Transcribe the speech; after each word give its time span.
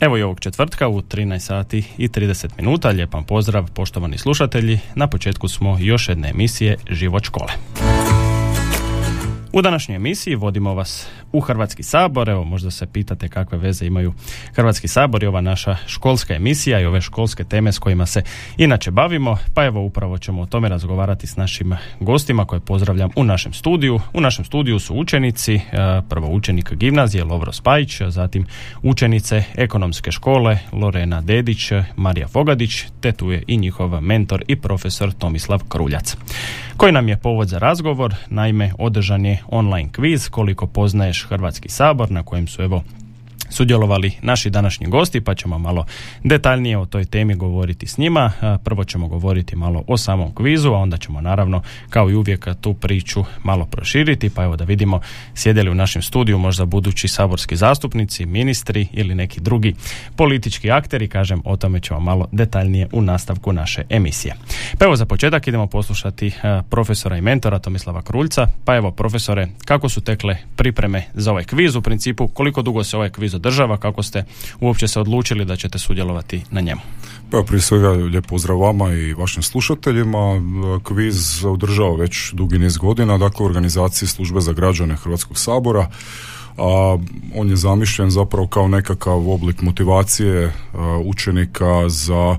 Evo 0.00 0.18
i 0.18 0.22
ovog 0.22 0.40
četvrtka 0.40 0.88
u 0.88 1.02
13 1.02 1.38
sati 1.38 1.84
i 1.98 2.08
30 2.08 2.48
minuta. 2.58 2.88
Lijepan 2.88 3.24
pozdrav 3.24 3.70
poštovani 3.74 4.18
slušatelji. 4.18 4.78
Na 4.94 5.06
početku 5.06 5.48
smo 5.48 5.78
još 5.80 6.08
jedne 6.08 6.30
emisije 6.30 6.76
Život 6.90 7.24
škole. 7.24 7.52
U 9.52 9.62
današnjoj 9.62 9.96
emisiji 9.96 10.34
vodimo 10.34 10.74
vas 10.74 11.06
u 11.32 11.40
Hrvatski 11.40 11.82
sabor. 11.82 12.28
Evo, 12.28 12.44
možda 12.44 12.70
se 12.70 12.86
pitate 12.86 13.28
kakve 13.28 13.58
veze 13.58 13.86
imaju 13.86 14.12
Hrvatski 14.54 14.88
sabor 14.88 15.22
i 15.22 15.26
ova 15.26 15.40
naša 15.40 15.76
školska 15.86 16.34
emisija 16.34 16.80
i 16.80 16.84
ove 16.84 17.00
školske 17.00 17.44
teme 17.44 17.72
s 17.72 17.78
kojima 17.78 18.06
se 18.06 18.22
inače 18.56 18.90
bavimo. 18.90 19.36
Pa 19.54 19.64
evo, 19.64 19.82
upravo 19.82 20.18
ćemo 20.18 20.42
o 20.42 20.46
tome 20.46 20.68
razgovarati 20.68 21.26
s 21.26 21.36
našim 21.36 21.76
gostima 22.00 22.44
koje 22.44 22.60
pozdravljam 22.60 23.10
u 23.16 23.24
našem 23.24 23.52
studiju. 23.52 24.00
U 24.12 24.20
našem 24.20 24.44
studiju 24.44 24.78
su 24.78 24.94
učenici, 24.94 25.54
e, 25.54 25.60
prvo 26.08 26.28
učenik 26.28 26.72
gimnazije 26.74 27.24
Lovro 27.24 27.52
Spajić, 27.52 28.00
zatim 28.08 28.46
učenice 28.82 29.44
ekonomske 29.54 30.12
škole 30.12 30.58
Lorena 30.72 31.20
Dedić, 31.20 31.72
Marija 31.96 32.28
Fogadić, 32.28 32.84
te 33.00 33.12
tu 33.12 33.32
je 33.32 33.42
i 33.46 33.56
njihov 33.56 34.00
mentor 34.00 34.44
i 34.46 34.56
profesor 34.56 35.12
Tomislav 35.12 35.60
Kruljac. 35.68 36.16
Koji 36.78 36.92
nam 36.92 37.08
je 37.08 37.16
povod 37.16 37.48
za 37.48 37.58
razgovor? 37.58 38.14
Naime, 38.30 38.72
održan 38.78 39.26
je 39.26 39.42
online 39.48 39.88
kviz 39.92 40.28
koliko 40.28 40.66
poznaješ 40.66 41.26
Hrvatski 41.28 41.68
sabor 41.68 42.10
na 42.10 42.22
kojem 42.22 42.46
su 42.46 42.62
evo 42.62 42.82
sudjelovali 43.48 44.12
naši 44.22 44.50
današnji 44.50 44.86
gosti 44.86 45.20
pa 45.20 45.34
ćemo 45.34 45.58
malo 45.58 45.84
detaljnije 46.24 46.78
o 46.78 46.86
toj 46.86 47.04
temi 47.04 47.34
govoriti 47.34 47.86
s 47.86 47.98
njima. 47.98 48.32
Prvo 48.64 48.84
ćemo 48.84 49.08
govoriti 49.08 49.56
malo 49.56 49.84
o 49.86 49.96
samom 49.96 50.34
kvizu, 50.34 50.68
a 50.68 50.78
onda 50.78 50.96
ćemo 50.96 51.20
naravno 51.20 51.62
kao 51.90 52.10
i 52.10 52.14
uvijek 52.14 52.48
tu 52.60 52.74
priču 52.74 53.24
malo 53.42 53.64
proširiti 53.66 54.30
pa 54.30 54.44
evo 54.44 54.56
da 54.56 54.64
vidimo 54.64 55.00
sjedeli 55.34 55.70
u 55.70 55.74
našem 55.74 56.02
studiju 56.02 56.38
možda 56.38 56.64
budući 56.64 57.08
saborski 57.08 57.56
zastupnici, 57.56 58.26
ministri 58.26 58.88
ili 58.92 59.14
neki 59.14 59.40
drugi 59.40 59.74
politički 60.16 60.70
akteri, 60.70 61.08
kažem 61.08 61.42
o 61.44 61.56
tome 61.56 61.80
ćemo 61.80 62.00
malo 62.00 62.28
detaljnije 62.32 62.88
u 62.92 63.02
nastavku 63.02 63.52
naše 63.52 63.82
emisije. 63.88 64.34
Pa 64.78 64.84
evo 64.84 64.96
za 64.96 65.06
početak 65.06 65.48
idemo 65.48 65.66
poslušati 65.66 66.32
profesora 66.70 67.16
i 67.16 67.20
mentora 67.20 67.58
Tomislava 67.58 68.02
Kruljca. 68.02 68.46
Pa 68.64 68.76
evo 68.76 68.90
profesore, 68.90 69.48
kako 69.64 69.88
su 69.88 70.00
tekle 70.00 70.36
pripreme 70.56 71.04
za 71.14 71.30
ovaj 71.30 71.44
kviz 71.44 71.76
u 71.76 71.82
principu, 71.82 72.28
koliko 72.28 72.62
dugo 72.62 72.84
se 72.84 72.96
ovaj 72.96 73.10
kviz 73.10 73.34
država, 73.38 73.76
kako 73.76 74.02
ste 74.02 74.24
uopće 74.60 74.88
se 74.88 75.00
odlučili 75.00 75.44
da 75.44 75.56
ćete 75.56 75.78
sudjelovati 75.78 76.42
na 76.50 76.60
njemu? 76.60 76.80
Pa 77.30 77.42
prije 77.46 77.60
svega 77.60 77.88
lijep 77.88 78.26
pozdrav 78.26 78.60
vama 78.60 78.92
i 78.92 79.14
vašim 79.14 79.42
slušateljima. 79.42 80.42
Kviz 80.82 81.44
održava 81.44 81.96
već 81.96 82.32
dugi 82.32 82.58
niz 82.58 82.76
godina, 82.76 83.18
dakle 83.18 83.46
organizaciji 83.46 84.08
službe 84.08 84.40
za 84.40 84.52
građane 84.52 84.96
Hrvatskog 84.96 85.38
sabora. 85.38 85.90
A, 86.56 86.98
on 87.34 87.50
je 87.50 87.56
zamišljen 87.56 88.10
zapravo 88.10 88.46
kao 88.46 88.68
nekakav 88.68 89.30
oblik 89.30 89.62
motivacije 89.62 90.52
učenika 91.04 91.88
za 91.88 92.36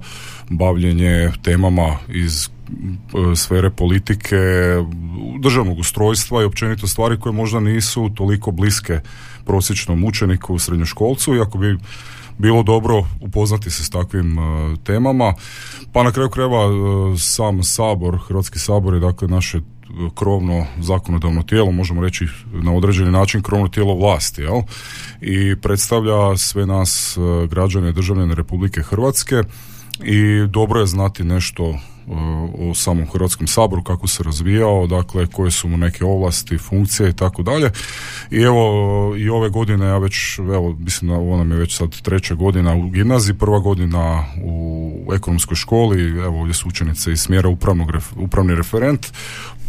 bavljenje 0.50 1.31
temama 1.44 1.97
iz 2.08 2.50
sfere 3.36 3.69
politike, 3.69 4.36
državnog 5.39 5.80
ustrojstva 5.80 6.41
i 6.41 6.45
općenito 6.45 6.88
stvari 6.88 7.19
koje 7.19 7.34
možda 7.34 7.59
nisu 7.59 8.09
toliko 8.16 8.52
bliske 8.52 9.00
prosječnom 9.50 10.03
učeniku, 10.03 10.59
srednjoškolcu, 10.59 11.35
iako 11.35 11.57
bi 11.57 11.78
bilo 12.38 12.63
dobro 12.63 13.03
upoznati 13.22 13.69
se 13.69 13.84
s 13.84 13.90
takvim 13.90 14.38
uh, 14.38 14.78
temama. 14.84 15.34
Pa 15.94 16.03
na 16.03 16.12
kraju 16.12 16.29
krajeva 16.29 16.66
uh, 16.68 17.19
sam 17.19 17.63
sabor, 17.63 18.19
Hrvatski 18.28 18.59
sabor 18.59 18.94
je 18.94 19.00
dakle 19.00 19.28
naše 19.28 19.62
krovno 20.16 20.66
zakonodavno 20.79 21.44
tijelo, 21.44 21.72
možemo 21.72 22.01
reći 22.01 22.28
na 22.53 22.73
određeni 22.73 23.12
način 23.12 23.41
krovno 23.41 23.68
tijelo 23.68 23.96
vlasti, 23.96 24.41
jel? 24.41 24.62
I 25.22 25.56
predstavlja 25.62 26.38
sve 26.38 26.66
nas 26.66 27.18
građane 27.50 27.91
državljane 27.91 28.35
Republike 28.35 28.81
Hrvatske 28.81 29.44
i 30.03 30.47
dobro 30.47 30.79
je 30.79 30.87
znati 30.87 31.23
nešto 31.23 31.75
o 32.57 32.73
samom 32.73 33.07
Hrvatskom 33.13 33.47
saboru, 33.47 33.83
kako 33.83 34.07
se 34.07 34.23
razvijao, 34.23 34.87
dakle 34.87 35.27
koje 35.27 35.51
su 35.51 35.67
mu 35.67 35.77
neke 35.77 36.05
ovlasti, 36.05 36.57
funkcije 36.57 37.09
i 37.09 37.13
tako 37.13 37.43
dalje. 37.43 37.71
I 38.31 38.41
evo 38.41 39.15
i 39.17 39.29
ove 39.29 39.49
godine 39.49 39.85
ja 39.85 39.97
već, 39.97 40.39
evo 40.39 40.75
mislim 40.79 41.11
da 41.11 41.17
ovo 41.17 41.37
nam 41.37 41.51
je 41.51 41.57
već 41.57 41.77
sad 41.77 42.01
treća 42.01 42.35
godina 42.35 42.75
u 42.75 42.89
gimnaziji, 42.89 43.35
prva 43.35 43.59
godina 43.59 44.23
u 44.43 45.13
ekonomskoj 45.15 45.55
školi, 45.55 46.09
evo 46.09 46.39
ovdje 46.39 46.53
su 46.53 46.67
učenice 46.67 47.11
iz 47.11 47.21
smjera 47.21 47.49
upravnog, 47.49 47.91
upravni 48.16 48.55
referent, 48.55 49.07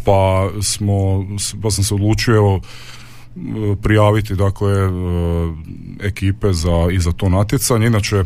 pa 0.05 0.51
smo, 0.63 1.27
pa 1.63 1.71
sam 1.71 1.85
se 1.85 1.95
odlučio 1.95 2.37
evo 2.37 2.61
prijaviti 3.83 4.35
dakle 4.35 4.73
ekipe 6.01 6.53
za, 6.53 6.89
i 6.93 6.99
za 6.99 7.13
to 7.13 7.29
natjecanje. 7.29 7.87
Inače 7.87 8.25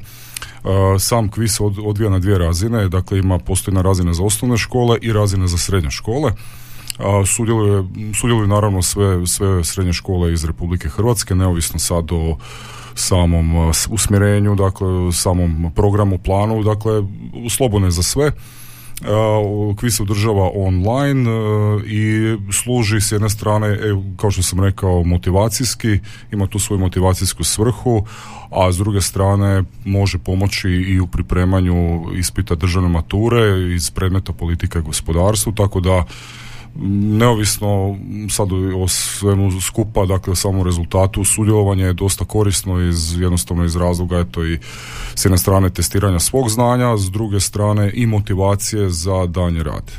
sam 0.99 1.31
kvis 1.31 1.61
od, 1.61 1.79
odvija 1.85 2.11
na 2.11 2.19
dvije 2.19 2.39
razine, 2.39 2.89
dakle 2.89 3.19
ima 3.19 3.39
postojna 3.39 3.83
razina 3.83 4.15
za 4.15 4.23
osnovne 4.23 4.57
škole 4.57 4.99
i 5.03 5.13
razina 5.13 5.47
za 5.47 5.59
srednje 5.59 5.91
škole. 5.91 6.33
Sudjeluju, 7.27 7.89
sudjeluju 8.21 8.47
naravno 8.47 8.83
sve, 8.83 9.27
sve 9.27 9.65
srednje 9.65 9.93
škole 9.93 10.33
iz 10.33 10.45
Republike 10.45 10.89
Hrvatske, 10.89 11.35
neovisno 11.35 11.79
sad 11.79 12.13
o 12.13 12.37
samom 12.95 13.73
usmjerenju, 13.91 14.55
dakle 14.55 15.13
samom 15.13 15.73
programu, 15.75 16.19
planu, 16.19 16.63
dakle 16.63 17.03
slobodne 17.51 17.91
za 17.91 18.03
sve. 18.03 18.33
Kvis 19.77 19.97
se 19.97 20.03
održava 20.03 20.51
online 20.55 21.31
i 21.87 22.37
služi 22.53 23.01
s 23.01 23.13
jedne 23.13 23.31
strane, 23.31 23.69
e, 23.69 23.79
kao 24.17 24.31
što 24.31 24.43
sam 24.43 24.61
rekao, 24.61 25.03
motivacijski, 25.05 25.99
ima 26.33 26.47
tu 26.47 26.59
svoju 26.59 26.81
motivacijsku 26.81 27.45
svrhu, 27.45 28.07
a 28.51 28.73
s 28.73 28.77
druge 28.77 29.01
strane 29.01 29.63
može 29.85 30.19
pomoći 30.19 30.69
i 30.69 31.01
u 31.01 31.07
pripremanju 31.07 32.05
ispita 32.17 32.55
državne 32.55 32.89
mature 32.89 33.75
iz 33.75 33.91
predmeta 33.91 34.33
politika 34.33 34.79
i 34.79 34.83
gospodarstvu, 34.83 35.53
tako 35.53 35.81
da 35.81 36.05
neovisno 37.19 37.97
sad 38.31 38.49
o 38.77 38.89
svemu 38.89 39.61
skupa, 39.61 40.07
dakle 40.07 40.33
o 40.33 40.37
samom 40.37 40.65
rezultatu 40.65 41.25
sudjelovanje 41.25 41.85
je 41.85 41.93
dosta 41.93 42.25
korisno 42.25 42.81
iz 42.81 43.21
jednostavno 43.21 43.65
iz 43.65 43.77
razloga 43.77 44.19
eto 44.19 44.45
i 44.45 44.59
s 45.15 45.25
jedne 45.25 45.39
strane 45.39 45.71
testiranja 45.71 46.19
svog 46.19 46.51
znanja, 46.51 46.97
s 46.97 47.11
druge 47.11 47.41
strane 47.41 47.91
i 47.95 48.07
motivacije 48.07 48.91
za 48.91 49.27
danje 49.27 49.63
rad. 49.63 49.93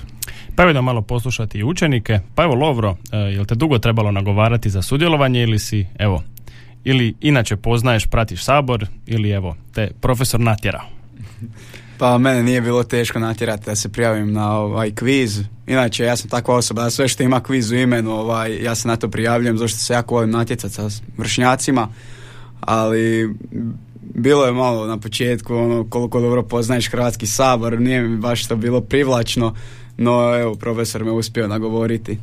Pa 0.55 0.63
evo 0.63 0.81
malo 0.81 1.01
poslušati 1.01 1.57
i 1.57 1.63
učenike. 1.63 2.19
Pa 2.35 2.43
evo 2.43 2.55
Lovro, 2.55 2.95
e, 3.11 3.17
jel 3.17 3.45
te 3.45 3.55
dugo 3.55 3.79
trebalo 3.79 4.11
nagovarati 4.11 4.69
za 4.69 4.81
sudjelovanje 4.81 5.43
ili 5.43 5.59
si, 5.59 5.85
evo, 5.99 6.23
ili 6.83 7.15
inače 7.21 7.55
poznaješ, 7.55 8.05
pratiš 8.05 8.43
sabor 8.43 8.87
ili 9.05 9.29
evo, 9.29 9.55
te 9.73 9.91
profesor 10.01 10.39
natjerao? 10.39 10.94
Pa 11.97 12.17
mene 12.17 12.43
nije 12.43 12.61
bilo 12.61 12.83
teško 12.83 13.19
natjerati 13.19 13.65
da 13.65 13.75
se 13.75 13.89
prijavim 13.89 14.33
na 14.33 14.57
ovaj 14.57 14.91
kviz. 14.91 15.39
Inače, 15.67 16.03
ja 16.03 16.15
sam 16.15 16.29
takva 16.29 16.55
osoba 16.55 16.83
da 16.83 16.89
sve 16.89 17.07
što 17.07 17.23
ima 17.23 17.39
kviz 17.39 17.71
u 17.71 17.75
imenu, 17.75 18.11
ovaj, 18.11 18.63
ja 18.63 18.75
se 18.75 18.87
na 18.87 18.95
to 18.95 19.09
prijavljujem, 19.09 19.57
zašto 19.57 19.77
se 19.77 19.93
jako 19.93 20.15
volim 20.15 20.31
natjecati 20.31 20.73
sa 20.73 20.89
vršnjacima. 21.17 21.87
Ali 22.61 23.35
bilo 24.01 24.45
je 24.45 24.51
malo 24.51 24.87
na 24.87 24.97
početku, 24.97 25.55
ono, 25.55 25.89
koliko 25.89 26.21
dobro 26.21 26.43
poznaješ 26.43 26.89
Hrvatski 26.89 27.27
sabor, 27.27 27.79
nije 27.81 28.01
mi 28.01 28.17
baš 28.17 28.47
to 28.47 28.55
bilo 28.55 28.81
privlačno, 28.81 29.55
no 29.97 30.39
evo, 30.39 30.55
profesor 30.55 31.03
me 31.03 31.11
uspio 31.11 31.47
nagovoriti. 31.47 32.17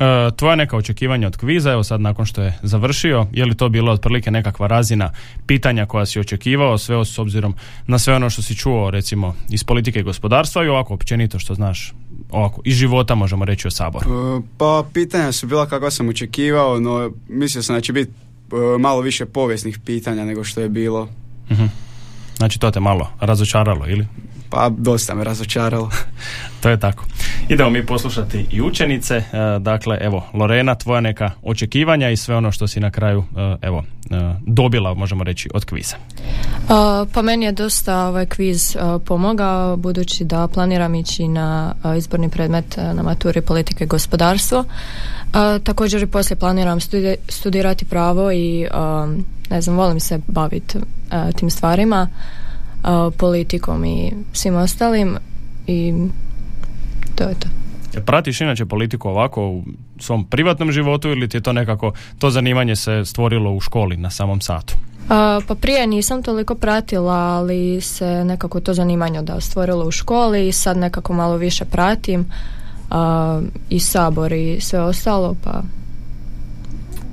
E, 0.00 0.30
tvoja 0.36 0.56
neka 0.56 0.76
očekivanja 0.76 1.26
od 1.26 1.36
kviza, 1.36 1.72
evo 1.72 1.84
sad 1.84 2.00
nakon 2.00 2.26
što 2.26 2.42
je 2.42 2.58
završio, 2.62 3.26
je 3.32 3.44
li 3.44 3.54
to 3.54 3.68
bilo 3.68 3.92
otprilike 3.92 4.30
nekakva 4.30 4.66
razina 4.66 5.10
pitanja 5.46 5.86
koja 5.86 6.06
si 6.06 6.20
očekivao, 6.20 6.78
sve 6.78 7.04
s 7.04 7.18
obzirom 7.18 7.54
na 7.86 7.98
sve 7.98 8.14
ono 8.14 8.30
što 8.30 8.42
si 8.42 8.56
čuo 8.56 8.90
recimo 8.90 9.36
iz 9.48 9.64
politike 9.64 10.00
i 10.00 10.02
gospodarstva 10.02 10.64
i 10.64 10.68
ovako 10.68 10.94
općenito 10.94 11.38
što 11.38 11.54
znaš 11.54 11.92
ovako, 12.30 12.60
iz 12.64 12.76
života 12.76 13.14
možemo 13.14 13.44
reći 13.44 13.68
o 13.68 13.70
Saboru? 13.70 14.10
E, 14.10 14.42
pa 14.58 14.84
pitanja 14.92 15.32
su 15.32 15.46
bila 15.46 15.66
kako 15.66 15.90
sam 15.90 16.08
očekivao, 16.08 16.80
no 16.80 17.10
mislio 17.28 17.62
sam 17.62 17.76
da 17.76 17.80
će 17.80 17.92
biti 17.92 18.12
e, 18.12 18.78
malo 18.78 19.00
više 19.00 19.26
povijesnih 19.26 19.78
pitanja 19.84 20.24
nego 20.24 20.44
što 20.44 20.60
je 20.60 20.68
bilo. 20.68 21.08
uh 21.50 21.58
Znači 22.36 22.58
to 22.58 22.70
te 22.70 22.80
malo 22.80 23.08
razočaralo 23.20 23.86
ili? 23.88 24.06
Pa 24.54 24.68
dosta 24.68 25.14
me 25.14 25.24
razočaralo. 25.24 25.90
to 26.62 26.68
je 26.68 26.80
tako. 26.80 27.04
Idemo 27.48 27.70
mi 27.70 27.86
poslušati 27.86 28.46
i 28.50 28.62
učenice. 28.62 29.14
E, 29.16 29.24
dakle, 29.60 29.98
evo, 30.00 30.24
Lorena, 30.34 30.74
tvoja 30.74 31.00
neka 31.00 31.30
očekivanja 31.42 32.10
i 32.10 32.16
sve 32.16 32.36
ono 32.36 32.52
što 32.52 32.66
si 32.66 32.80
na 32.80 32.90
kraju, 32.90 33.24
e, 33.36 33.56
evo, 33.62 33.84
e, 34.10 34.14
dobila, 34.46 34.94
možemo 34.94 35.24
reći, 35.24 35.48
od 35.54 35.64
kviza. 35.64 35.96
Pa 37.12 37.22
meni 37.22 37.44
je 37.44 37.52
dosta 37.52 38.06
ovaj 38.06 38.26
kviz 38.26 38.76
pomogao, 39.04 39.76
budući 39.76 40.24
da 40.24 40.48
planiram 40.48 40.94
ići 40.94 41.28
na 41.28 41.74
izborni 41.98 42.28
predmet 42.28 42.76
na 42.76 43.02
maturi 43.02 43.40
politike 43.40 43.84
i 43.84 43.86
gospodarstvo. 43.86 44.64
Također 45.64 46.02
i 46.02 46.06
poslije 46.06 46.36
planiram 46.36 46.78
studirati 47.28 47.84
pravo 47.84 48.32
i 48.32 48.66
ne 49.50 49.60
znam, 49.60 49.76
volim 49.76 50.00
se 50.00 50.18
baviti 50.26 50.78
tim 51.36 51.50
stvarima 51.50 52.08
politikom 53.16 53.84
i 53.84 54.12
svim 54.32 54.56
ostalim 54.56 55.16
i 55.66 55.94
to 57.14 57.24
je 57.24 57.34
to. 57.34 57.48
Pratiš 58.00 58.40
inače 58.40 58.66
politiku 58.66 59.08
ovako 59.08 59.48
u 59.48 59.62
svom 59.98 60.24
privatnom 60.24 60.72
životu 60.72 61.08
ili 61.08 61.28
ti 61.28 61.36
je 61.36 61.40
to 61.40 61.52
nekako, 61.52 61.92
to 62.18 62.30
zanimanje 62.30 62.76
se 62.76 63.04
stvorilo 63.04 63.52
u 63.52 63.60
školi 63.60 63.96
na 63.96 64.10
samom 64.10 64.40
satu? 64.40 64.74
pa 65.48 65.54
prije 65.60 65.86
nisam 65.86 66.22
toliko 66.22 66.54
pratila, 66.54 67.14
ali 67.14 67.80
se 67.80 68.24
nekako 68.24 68.60
to 68.60 68.74
zanimanje 68.74 69.22
da 69.22 69.40
stvorilo 69.40 69.86
u 69.86 69.90
školi 69.90 70.48
i 70.48 70.52
sad 70.52 70.76
nekako 70.76 71.12
malo 71.12 71.36
više 71.36 71.64
pratim 71.64 72.26
i 73.68 73.80
sabor 73.80 74.32
i 74.32 74.60
sve 74.60 74.80
ostalo, 74.80 75.36
pa 75.44 75.62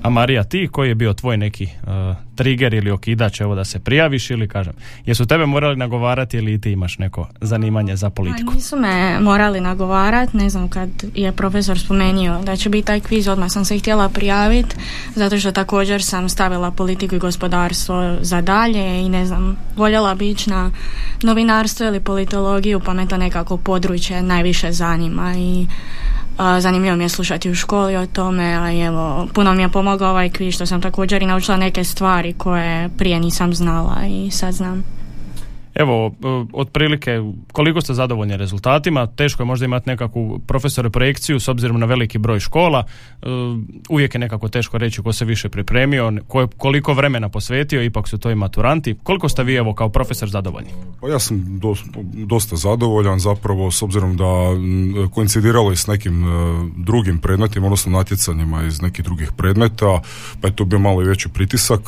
a 0.02 0.10
Marija, 0.10 0.44
ti 0.44 0.70
koji 0.72 0.90
je 0.90 0.96
bio 0.96 1.14
tvoj 1.14 1.38
neki 1.38 1.64
uh, 1.64 2.16
trigger 2.36 2.74
ili 2.74 2.92
okidač 2.92 3.42
evo 3.42 3.56
da 3.56 3.66
se 3.66 3.80
prijaviš 3.80 4.30
ili 4.30 4.48
kažem, 4.48 4.74
jesu 5.06 5.26
tebe 5.26 5.46
morali 5.46 5.76
nagovarati 5.76 6.38
ili 6.38 6.62
ti 6.62 6.72
imaš 6.72 6.98
neko 6.98 7.28
zanimanje 7.42 7.96
za 7.96 8.10
politiku? 8.10 8.52
A 8.52 8.56
nisu 8.56 8.76
me 8.76 9.20
morali 9.20 9.62
nagovarati, 9.62 10.38
ne 10.38 10.50
znam 10.50 10.70
kad 10.70 10.90
je 11.16 11.32
profesor 11.32 11.80
spomenio 11.80 12.42
da 12.44 12.56
će 12.56 12.70
biti 12.70 12.88
taj 12.88 13.00
kviz, 13.00 13.28
odmah 13.28 13.52
sam 13.52 13.66
se 13.66 13.80
htjela 13.80 14.10
prijaviti, 14.10 14.76
zato 15.16 15.40
što 15.40 15.52
također 15.52 16.04
sam 16.04 16.30
stavila 16.30 16.72
politiku 16.72 17.16
i 17.16 17.20
gospodarstvo 17.20 18.18
za 18.22 18.42
dalje 18.42 19.02
i 19.02 19.10
ne 19.10 19.26
znam, 19.26 19.58
voljela 19.76 20.16
bi 20.16 20.30
ići 20.30 20.50
na 20.50 20.72
novinarstvo 21.24 21.88
ili 21.88 22.00
politologiju, 22.00 22.80
pa 22.80 22.94
me 22.94 23.08
to 23.08 23.18
nekako 23.18 23.58
područje 23.58 24.22
najviše 24.22 24.72
zanima 24.72 25.34
i 25.38 25.68
zanimljivo 26.60 26.96
mi 26.96 27.04
je 27.04 27.10
slušati 27.10 27.50
u 27.50 27.56
školi 27.56 27.96
o 27.96 28.06
tome, 28.06 28.44
a 28.44 28.86
evo, 28.86 29.28
puno 29.34 29.54
mi 29.54 29.62
je 29.62 29.70
pomogao 29.70 30.10
ovaj 30.10 30.30
kviz 30.30 30.54
što 30.56 30.66
sam 30.66 30.82
također 30.82 31.24
i 31.24 31.26
naučila 31.26 31.58
neke 31.58 31.84
stvari 31.84 32.34
koje 32.34 32.90
prije 32.98 33.20
nisam 33.20 33.54
znala 33.54 34.06
i 34.10 34.32
sad 34.32 34.54
znam. 34.54 35.01
Evo, 35.76 36.08
e, 36.08 36.28
otprilike, 36.54 37.20
koliko 37.52 37.82
ste 37.82 37.94
zadovoljni 37.94 38.38
rezultatima? 38.38 39.08
Teško 39.08 39.44
je 39.44 39.48
možda 39.48 39.66
imati 39.66 39.90
nekakvu 39.90 40.40
profesore 40.48 40.90
projekciju 40.90 41.40
s 41.40 41.48
obzirom 41.48 41.80
na 41.80 41.86
veliki 41.86 42.18
broj 42.18 42.40
škola. 42.40 42.84
E, 43.22 43.26
uvijek 43.90 44.16
je 44.16 44.20
nekako 44.20 44.48
teško 44.48 44.78
reći 44.78 45.02
ko 45.02 45.14
se 45.14 45.26
više 45.26 45.50
pripremio, 45.50 46.14
koliko 46.58 46.94
vremena 46.94 47.30
posvetio, 47.30 47.84
ipak 47.84 48.08
su 48.08 48.18
to 48.18 48.32
i 48.32 48.36
maturanti. 48.36 48.96
Koliko 49.04 49.30
ste 49.30 49.44
vi 49.44 49.56
evo 49.56 49.74
kao 49.74 49.90
profesor 49.90 50.30
zadovoljni? 50.30 50.70
Pa 51.02 51.08
ja 51.08 51.20
sam 51.20 51.60
dosta 52.14 52.56
zadovoljan 52.56 53.20
zapravo 53.20 53.72
s 53.72 53.82
obzirom 53.82 54.18
da 54.18 54.26
koincidiralo 55.12 55.70
je 55.70 55.76
s 55.76 55.88
nekim 55.88 56.24
e, 56.24 56.28
drugim 56.78 57.20
predmetima, 57.20 57.66
odnosno 57.66 57.92
natjecanjima 57.92 58.64
iz 58.64 58.82
nekih 58.82 59.06
drugih 59.06 59.32
predmeta, 59.38 60.02
pa 60.42 60.48
je 60.48 60.56
to 60.56 60.66
bio 60.66 60.80
malo 60.80 61.02
i 61.02 61.06
veći 61.06 61.30
pritisak, 61.30 61.80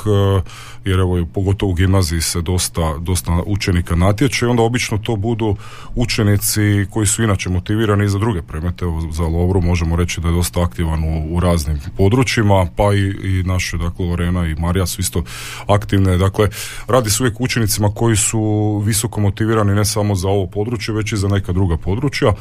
jer 0.85 0.99
evo 0.99 1.25
pogotovo 1.33 1.71
u 1.71 1.75
gimnaziji 1.75 2.21
se 2.21 2.41
dosta, 2.41 2.97
dosta 2.97 3.43
učenika 3.73 3.95
natječe 3.95 4.45
i 4.45 4.49
onda 4.49 4.63
obično 4.63 4.97
to 4.97 5.15
budu 5.15 5.55
učenici 5.95 6.85
koji 6.89 7.07
su 7.07 7.23
inače 7.23 7.49
motivirani 7.49 8.05
i 8.05 8.09
za 8.09 8.19
druge 8.19 8.41
predmete. 8.41 8.85
Za 9.11 9.23
Lovru 9.23 9.61
možemo 9.61 9.95
reći 9.95 10.21
da 10.21 10.27
je 10.27 10.33
dosta 10.33 10.63
aktivan 10.63 11.03
u, 11.03 11.35
u 11.35 11.39
raznim 11.39 11.79
područjima, 11.97 12.67
pa 12.75 12.93
i, 12.93 12.99
i 12.99 13.43
naše, 13.43 13.77
dakle, 13.77 14.05
Lorena 14.05 14.47
i 14.47 14.55
Marija 14.55 14.85
su 14.85 15.01
isto 15.01 15.23
aktivne. 15.67 16.17
Dakle, 16.17 16.49
radi 16.87 17.09
se 17.09 17.23
uvijek 17.23 17.41
učenicima 17.41 17.89
koji 17.95 18.15
su 18.15 18.81
visoko 18.85 19.21
motivirani 19.21 19.75
ne 19.75 19.85
samo 19.85 20.15
za 20.15 20.27
ovo 20.27 20.47
područje, 20.47 20.93
već 20.93 21.11
i 21.11 21.17
za 21.17 21.27
neka 21.27 21.51
druga 21.53 21.77
područja. 21.77 22.33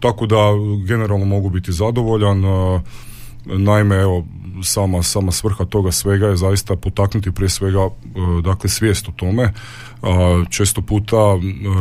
Tako 0.00 0.26
da 0.26 0.36
generalno 0.86 1.24
mogu 1.24 1.50
biti 1.50 1.72
zadovoljan. 1.72 2.42
Naime, 3.44 3.96
evo, 3.96 4.24
sama, 4.62 5.02
sama 5.02 5.32
svrha 5.32 5.64
toga 5.64 5.92
svega 5.92 6.26
je 6.26 6.36
zaista 6.36 6.76
potaknuti 6.76 7.32
prije 7.32 7.48
svega 7.48 7.88
dakle 8.42 8.70
svijest 8.70 9.08
o 9.08 9.12
tome. 9.12 9.52
Često 10.50 10.82
puta 10.82 11.16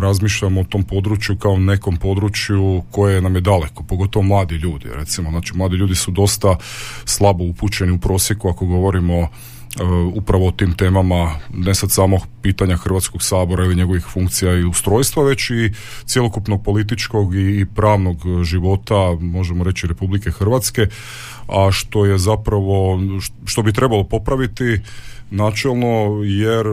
razmišljamo 0.02 0.62
o 0.62 0.64
tom 0.64 0.84
području 0.84 1.38
kao 1.38 1.58
nekom 1.58 1.98
području 1.98 2.84
koje 2.92 3.22
nam 3.22 3.36
je 3.36 3.42
daleko, 3.42 3.84
pogotovo 3.84 4.24
mladi 4.24 4.56
ljudi 4.56 4.90
recimo, 4.94 5.30
znači 5.30 5.58
mladi 5.58 5.76
ljudi 5.76 5.96
su 5.96 6.12
dosta 6.12 6.58
slabo 7.06 7.44
upućeni 7.44 7.92
u 7.92 8.00
prosjeku 8.00 8.50
ako 8.50 8.66
govorimo 8.66 9.28
upravo 10.14 10.48
o 10.48 10.52
tim 10.52 10.74
temama, 10.74 11.36
ne 11.54 11.76
sad 11.76 11.92
samo 11.92 12.18
pitanja 12.42 12.78
Hrvatskog 12.78 13.24
sabora 13.24 13.64
ili 13.64 13.76
njegovih 13.76 14.06
funkcija 14.06 14.54
i 14.54 14.64
ustrojstva, 14.64 15.24
već 15.24 15.50
i 15.50 15.72
cjelokupnog 16.06 16.64
političkog 16.64 17.36
i 17.36 17.66
pravnog 17.76 18.18
života, 18.44 19.18
možemo 19.20 19.64
reći 19.64 19.88
Republike 19.88 20.32
Hrvatske, 20.32 20.88
a 21.48 21.72
što 21.72 22.06
je 22.06 22.18
zapravo, 22.18 23.00
što 23.46 23.62
bi 23.62 23.74
trebalo 23.74 24.04
popraviti 24.04 24.80
načelno 25.32 26.22
jer 26.24 26.68
e, 26.68 26.72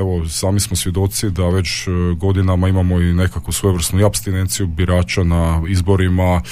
evo 0.00 0.28
sami 0.28 0.60
smo 0.60 0.76
svjedoci 0.76 1.30
da 1.30 1.48
već 1.48 1.88
e, 1.88 1.90
godinama 2.16 2.68
imamo 2.68 3.00
i 3.00 3.12
nekakvu 3.12 3.52
svojevrsnu 3.52 4.00
i 4.00 4.04
abstinenciju 4.04 4.66
birača 4.66 5.22
na 5.22 5.62
izborima 5.68 6.42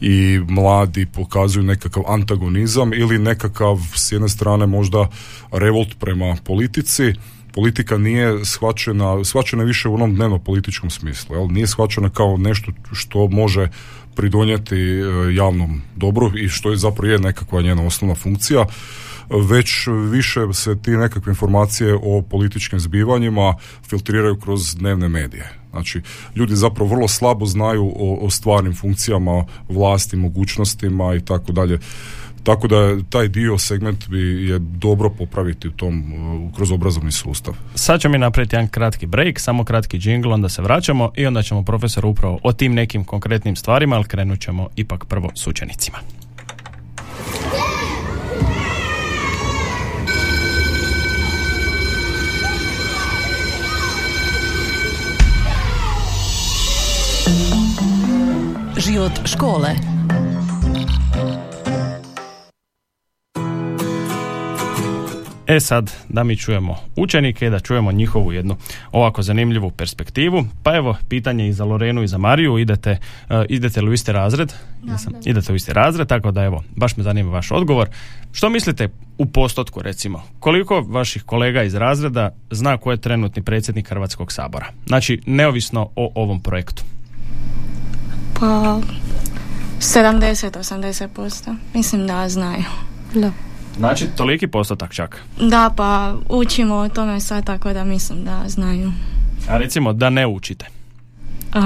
i 0.00 0.40
mladi 0.48 1.06
pokazuju 1.06 1.64
nekakav 1.64 2.02
antagonizam 2.06 2.92
ili 2.94 3.18
nekakav 3.18 3.78
s 3.94 4.12
jedne 4.12 4.28
strane 4.28 4.66
možda 4.66 5.08
revolt 5.52 5.98
prema 5.98 6.36
politici 6.44 7.14
politika 7.54 7.98
nije 7.98 8.44
shvaćena, 8.44 9.24
shvaćena 9.24 9.64
više 9.64 9.88
u 9.88 9.94
onom 9.94 10.14
dnevno 10.14 10.38
političkom 10.38 10.90
smislu, 10.90 11.36
jel? 11.36 11.46
nije 11.50 11.66
shvaćena 11.66 12.10
kao 12.10 12.36
nešto 12.36 12.72
što 12.92 13.28
može 13.28 13.68
pridonijeti 14.14 14.76
e, 14.76 15.04
javnom 15.34 15.82
dobru 15.96 16.38
i 16.38 16.48
što 16.48 16.70
je 16.70 16.76
zapravo 16.76 17.12
je 17.12 17.18
nekakva 17.18 17.62
njena 17.62 17.86
osnovna 17.86 18.14
funkcija 18.14 18.66
već 19.30 19.88
više 20.10 20.40
se 20.52 20.78
ti 20.82 20.90
nekakve 20.90 21.30
informacije 21.30 21.98
o 22.02 22.22
političkim 22.22 22.80
zbivanjima 22.80 23.54
filtriraju 23.88 24.36
kroz 24.36 24.74
dnevne 24.74 25.08
medije. 25.08 25.52
Znači, 25.70 26.00
ljudi 26.36 26.56
zapravo 26.56 26.90
vrlo 26.90 27.08
slabo 27.08 27.46
znaju 27.46 27.92
o, 27.96 28.18
o 28.26 28.30
stvarnim 28.30 28.74
funkcijama 28.74 29.44
vlasti, 29.68 30.16
mogućnostima 30.16 31.14
i 31.14 31.20
tako 31.20 31.52
dalje. 31.52 31.78
Tako 32.42 32.68
da 32.68 32.96
taj 33.10 33.28
dio 33.28 33.58
segment 33.58 34.08
bi 34.08 34.48
je 34.48 34.58
dobro 34.58 35.10
popraviti 35.10 35.68
u 35.68 35.70
tom 35.70 36.04
kroz 36.56 36.70
obrazovni 36.70 37.12
sustav. 37.12 37.54
Sad 37.74 38.00
ćemo 38.00 38.12
mi 38.12 38.18
napraviti 38.18 38.56
jedan 38.56 38.68
kratki 38.68 39.06
break, 39.06 39.40
samo 39.40 39.64
kratki 39.64 39.98
jingle, 40.02 40.32
onda 40.34 40.48
se 40.48 40.62
vraćamo 40.62 41.10
i 41.16 41.26
onda 41.26 41.42
ćemo 41.42 41.62
profesor 41.62 42.06
upravo 42.06 42.38
o 42.42 42.52
tim 42.52 42.74
nekim 42.74 43.04
konkretnim 43.04 43.56
stvarima, 43.56 43.96
ali 43.96 44.04
krenut 44.04 44.40
ćemo 44.40 44.68
ipak 44.76 45.04
prvo 45.04 45.30
s 45.34 45.46
učenicima. 45.46 45.98
Život 58.76 59.12
škole. 59.24 59.68
E 65.46 65.60
sad, 65.60 65.92
da 66.08 66.24
mi 66.24 66.36
čujemo 66.36 66.76
učenike, 66.96 67.50
da 67.50 67.60
čujemo 67.60 67.92
njihovu 67.92 68.32
jednu 68.32 68.56
ovako 68.92 69.22
zanimljivu 69.22 69.70
perspektivu. 69.70 70.44
Pa 70.62 70.76
evo, 70.76 70.96
pitanje 71.08 71.48
i 71.48 71.52
za 71.52 71.64
Lorenu 71.64 72.02
i 72.02 72.08
za 72.08 72.18
Mariju, 72.18 72.58
idete, 72.58 72.98
uh, 73.30 73.36
idete 73.48 73.80
li 73.80 73.90
u 73.90 73.92
isti 73.92 74.12
razred? 74.12 74.52
Da, 74.82 74.96
Idete 75.24 75.52
u 75.52 75.56
isti 75.56 75.72
razred, 75.72 76.08
tako 76.08 76.30
da 76.30 76.44
evo, 76.44 76.64
baš 76.76 76.96
me 76.96 77.02
zanima 77.02 77.30
vaš 77.30 77.50
odgovor. 77.50 77.88
Što 78.32 78.48
mislite 78.48 78.88
u 79.18 79.26
postotku 79.26 79.82
recimo? 79.82 80.22
Koliko 80.40 80.80
vaših 80.80 81.22
kolega 81.22 81.62
iz 81.62 81.74
razreda 81.74 82.30
zna 82.50 82.76
ko 82.76 82.90
je 82.90 82.96
trenutni 82.96 83.42
predsjednik 83.42 83.88
Hrvatskog 83.88 84.32
sabora? 84.32 84.66
Znači, 84.86 85.20
neovisno 85.26 85.90
o 85.96 86.12
ovom 86.14 86.40
projektu. 86.40 86.82
Pa 88.42 88.80
70-80%. 89.78 91.56
Mislim 91.74 92.06
da 92.06 92.28
znaju. 92.28 92.64
Da. 93.14 93.30
Znači 93.76 94.06
toliki 94.16 94.46
postotak 94.46 94.94
čak? 94.94 95.22
Da, 95.40 95.70
pa 95.76 96.14
učimo 96.28 96.74
o 96.74 96.88
tome 96.88 97.20
sad 97.20 97.46
tako 97.46 97.72
da 97.72 97.84
mislim 97.84 98.24
da 98.24 98.42
znaju. 98.46 98.92
A 99.48 99.58
recimo 99.58 99.92
da 99.92 100.10
ne 100.10 100.26
učite? 100.26 100.66
Uh, 101.54 101.64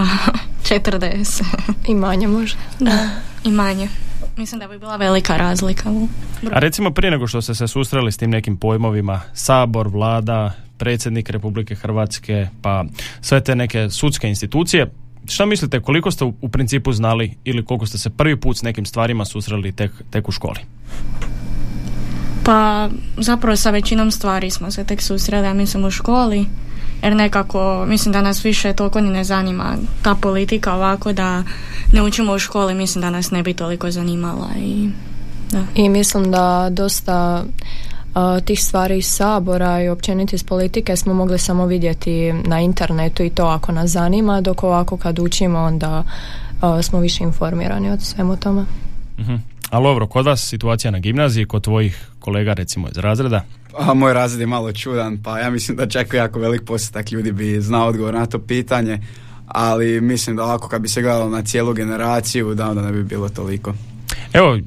40. 0.71 1.43
I 1.89 1.95
manje 1.95 2.29
možda. 2.29 2.59
Da, 2.81 3.09
i 3.45 3.51
manje. 3.51 3.89
Mislim 4.37 4.59
da 4.59 4.69
bi 4.69 4.79
bila 4.79 4.97
velika 4.97 5.37
razlika. 5.37 5.91
A 6.53 6.59
recimo 6.59 6.91
prije 6.91 7.11
nego 7.11 7.27
što 7.27 7.43
ste 7.43 7.55
se 7.55 7.69
susreli 7.69 8.13
s 8.13 8.17
tim 8.17 8.31
nekim 8.31 8.57
pojmovima, 8.57 9.21
sabor, 9.35 9.89
vlada, 9.89 10.53
predsjednik 10.77 11.31
Republike 11.31 11.75
Hrvatske, 11.75 12.49
pa 12.63 12.85
sve 13.21 13.41
te 13.41 13.55
neke 13.55 13.91
sudske 13.91 14.29
institucije. 14.29 14.91
Šta 15.29 15.47
mislite, 15.47 15.81
koliko 15.81 16.11
ste 16.11 16.25
u, 16.25 16.49
principu 16.49 16.93
znali 16.93 17.35
ili 17.45 17.65
koliko 17.65 17.87
ste 17.87 17.99
se 17.99 18.11
prvi 18.11 18.37
put 18.37 18.57
s 18.57 18.63
nekim 18.63 18.87
stvarima 18.87 19.25
susreli 19.25 19.73
tek, 19.73 19.91
tek 20.11 20.29
u 20.29 20.33
školi? 20.33 20.61
Pa 22.45 22.89
zapravo 23.17 23.57
sa 23.57 23.71
većinom 23.71 24.11
stvari 24.11 24.51
smo 24.51 24.71
se 24.71 24.85
tek 24.85 25.03
susreli, 25.03 25.47
ja 25.47 25.55
mislim 25.55 25.85
u 25.85 25.91
školi, 25.91 26.47
jer 27.03 27.17
nekako 27.17 27.87
mislim 27.89 28.13
da 28.13 28.23
nas 28.23 28.45
više 28.45 28.73
toliko 28.73 29.01
ni 29.01 29.11
ne 29.11 29.25
zanima 29.25 29.77
ta 30.03 30.15
politika 30.15 30.75
ovako 30.75 31.13
da 31.13 31.43
ne 31.93 32.03
učimo 32.03 32.33
u 32.33 32.39
školi, 32.39 32.75
mislim 32.75 33.03
da 33.03 33.11
nas 33.11 33.31
ne 33.31 33.43
bi 33.43 33.55
toliko 33.55 33.91
zanimala 33.91 34.49
i 34.59 34.89
da. 35.51 35.65
I 35.75 35.89
mislim 35.89 36.31
da 36.31 36.69
dosta 36.71 37.45
tih 38.45 38.63
stvari 38.63 38.99
iz 38.99 39.07
sabora 39.07 39.83
i 39.83 39.89
općenito 39.89 40.37
iz 40.37 40.45
politike 40.45 40.97
smo 40.97 41.15
mogli 41.15 41.39
samo 41.39 41.67
vidjeti 41.67 42.33
na 42.33 42.61
internetu 42.61 43.23
i 43.23 43.31
to 43.31 43.45
ako 43.47 43.73
nas 43.73 43.91
zanima, 43.91 44.41
dok 44.41 44.63
ovako 44.63 44.97
kad 44.97 45.19
učimo 45.19 45.59
onda 45.59 46.05
smo 46.83 47.01
više 47.01 47.25
informirani 47.25 47.91
od 47.91 48.03
svemu 48.03 48.37
tome. 48.37 48.65
uh 49.19 49.41
Ali 49.71 49.85
dobro, 49.85 50.07
kod 50.07 50.27
vas 50.27 50.49
situacija 50.49 50.91
na 50.91 50.99
gimnaziji, 50.99 51.47
kod 51.47 51.65
tvojih 51.65 52.09
kolega 52.21 52.53
recimo 52.53 52.89
iz 52.89 52.97
razreda? 52.97 53.45
A 53.79 53.95
moj 53.95 54.13
razred 54.13 54.41
je 54.41 54.47
malo 54.47 54.73
čudan, 54.73 55.23
pa 55.23 55.39
ja 55.39 55.51
mislim 55.51 55.77
da 55.77 55.87
čak 55.87 56.15
jako 56.15 56.39
velik 56.39 56.63
postotak 56.65 57.13
ljudi 57.13 57.33
bi 57.33 57.61
znao 57.61 57.89
odgovor 57.89 58.15
na 58.15 58.27
to 58.27 58.39
pitanje, 58.39 59.01
ali 59.47 60.01
mislim 60.01 60.37
da 60.37 60.45
ovako 60.45 60.69
kad 60.69 60.83
bi 60.83 60.89
se 60.89 61.03
gledalo 61.03 61.31
na 61.31 61.43
cijelu 61.43 61.73
generaciju, 61.73 62.55
da 62.55 62.69
onda 62.71 62.83
ne 62.83 62.93
bi 62.93 63.03
bilo 63.03 63.29
toliko. 63.29 63.75
Evo, 64.37 64.57
e, 64.57 64.61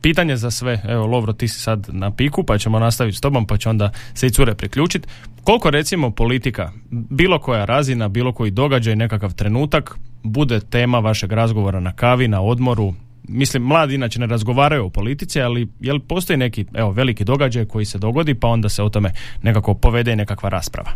pitanje 0.00 0.36
za 0.36 0.50
sve. 0.50 0.82
Evo, 0.88 1.06
Lovro, 1.06 1.32
ti 1.32 1.48
si 1.48 1.60
sad 1.60 1.86
na 1.88 2.10
piku, 2.10 2.42
pa 2.42 2.58
ćemo 2.58 2.78
nastaviti 2.78 3.16
s 3.16 3.20
tobom, 3.20 3.46
pa 3.46 3.56
će 3.56 3.68
onda 3.68 3.90
se 4.14 4.26
i 4.26 4.30
cure 4.30 4.54
priključiti. 4.54 5.08
Koliko, 5.44 5.70
recimo, 5.70 6.10
politika, 6.10 6.72
bilo 6.90 7.38
koja 7.38 7.64
razina, 7.64 8.08
bilo 8.08 8.32
koji 8.32 8.50
događaj, 8.50 8.96
nekakav 8.96 9.34
trenutak, 9.34 9.98
bude 10.22 10.60
tema 10.60 10.98
vašeg 10.98 11.32
razgovora 11.32 11.80
na 11.80 11.92
kavi, 11.92 12.28
na 12.28 12.42
odmoru, 12.42 12.94
mislim, 13.28 13.62
mladi 13.62 13.94
inače 13.94 14.20
ne 14.20 14.26
razgovaraju 14.26 14.84
o 14.84 14.90
politici, 14.90 15.40
ali 15.40 15.68
jel 15.80 15.98
postoji 16.00 16.36
neki, 16.36 16.64
evo, 16.74 16.90
veliki 16.90 17.24
događaj 17.24 17.64
koji 17.64 17.84
se 17.84 17.98
dogodi, 17.98 18.34
pa 18.34 18.48
onda 18.48 18.68
se 18.68 18.82
o 18.82 18.88
tome 18.88 19.12
nekako 19.42 19.74
povede 19.74 20.16
nekakva 20.16 20.48
rasprava? 20.48 20.90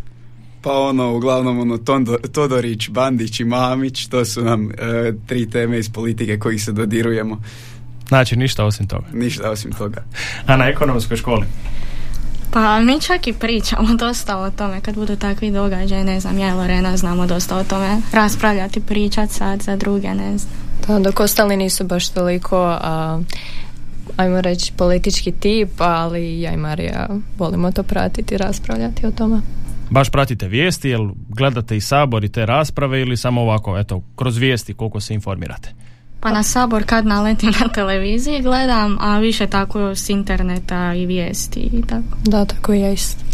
Pa 0.62 0.72
ono, 0.78 1.16
uglavnom 1.16 1.58
ono, 1.58 1.78
Tondo, 1.78 2.16
Todorić, 2.32 2.90
Bandić 2.90 3.40
i 3.40 3.44
Mamić, 3.44 4.06
to 4.06 4.24
su 4.24 4.44
nam 4.44 4.70
e, 4.70 4.74
tri 5.26 5.50
teme 5.50 5.78
iz 5.78 5.90
politike 5.90 6.38
kojih 6.38 6.62
se 6.62 6.72
dodirujemo. 6.72 7.40
Znači 8.08 8.36
ništa 8.36 8.64
osim 8.64 8.86
toga? 8.86 9.06
Ništa 9.12 9.50
osim 9.50 9.72
toga. 9.72 10.04
A 10.46 10.56
na 10.56 10.68
ekonomskoj 10.68 11.16
školi? 11.16 11.46
Pa 12.52 12.80
mi 12.80 13.00
čak 13.00 13.26
i 13.26 13.32
pričamo 13.32 13.94
dosta 14.04 14.38
o 14.38 14.50
tome 14.50 14.80
kad 14.80 14.94
budu 14.94 15.16
takvi 15.16 15.50
događaj, 15.50 16.04
ne 16.04 16.20
znam, 16.20 16.38
ja 16.38 16.48
i 16.48 16.52
Lorena 16.52 16.96
znamo 16.96 17.26
dosta 17.26 17.56
o 17.56 17.64
tome 17.64 18.00
raspravljati, 18.12 18.80
pričati 18.80 19.34
sad 19.34 19.62
za 19.62 19.76
druge, 19.76 20.08
ne 20.08 20.38
znam. 20.38 20.54
Da, 20.88 20.98
dok 20.98 21.20
ostali 21.20 21.56
nisu 21.56 21.84
baš 21.84 22.08
toliko, 22.08 22.78
a, 22.80 23.20
ajmo 24.16 24.40
reći, 24.40 24.72
politički 24.72 25.32
tip, 25.32 25.70
ali 25.78 26.40
ja 26.40 26.52
i 26.52 26.56
Marija 26.56 27.08
volimo 27.38 27.72
to 27.72 27.82
pratiti 27.82 28.34
i 28.34 28.38
raspravljati 28.38 29.06
o 29.06 29.10
tome. 29.10 29.40
Baš 29.90 30.10
pratite 30.10 30.48
vijesti, 30.48 30.88
jel 30.88 31.08
gledate 31.28 31.76
i 31.76 31.80
sabor 31.80 32.24
i 32.24 32.28
te 32.28 32.46
rasprave 32.46 33.00
ili 33.00 33.16
samo 33.16 33.40
ovako, 33.40 33.78
eto, 33.78 34.02
kroz 34.16 34.36
vijesti 34.36 34.74
koliko 34.74 35.00
se 35.00 35.14
informirate? 35.14 35.81
Pa 36.22 36.30
na 36.32 36.42
sabor 36.42 36.84
kad 36.86 37.06
naletim 37.06 37.52
na 37.60 37.68
televiziji 37.68 38.42
gledam, 38.42 38.98
a 39.00 39.18
više 39.18 39.46
tako 39.46 39.94
s 39.94 40.08
interneta 40.08 40.94
i 40.94 41.06
vijesti 41.06 41.60
i 41.60 41.82
tako. 41.82 42.16
Da, 42.24 42.44
tako 42.44 42.72
je 42.72 42.92
isto. 42.92 43.24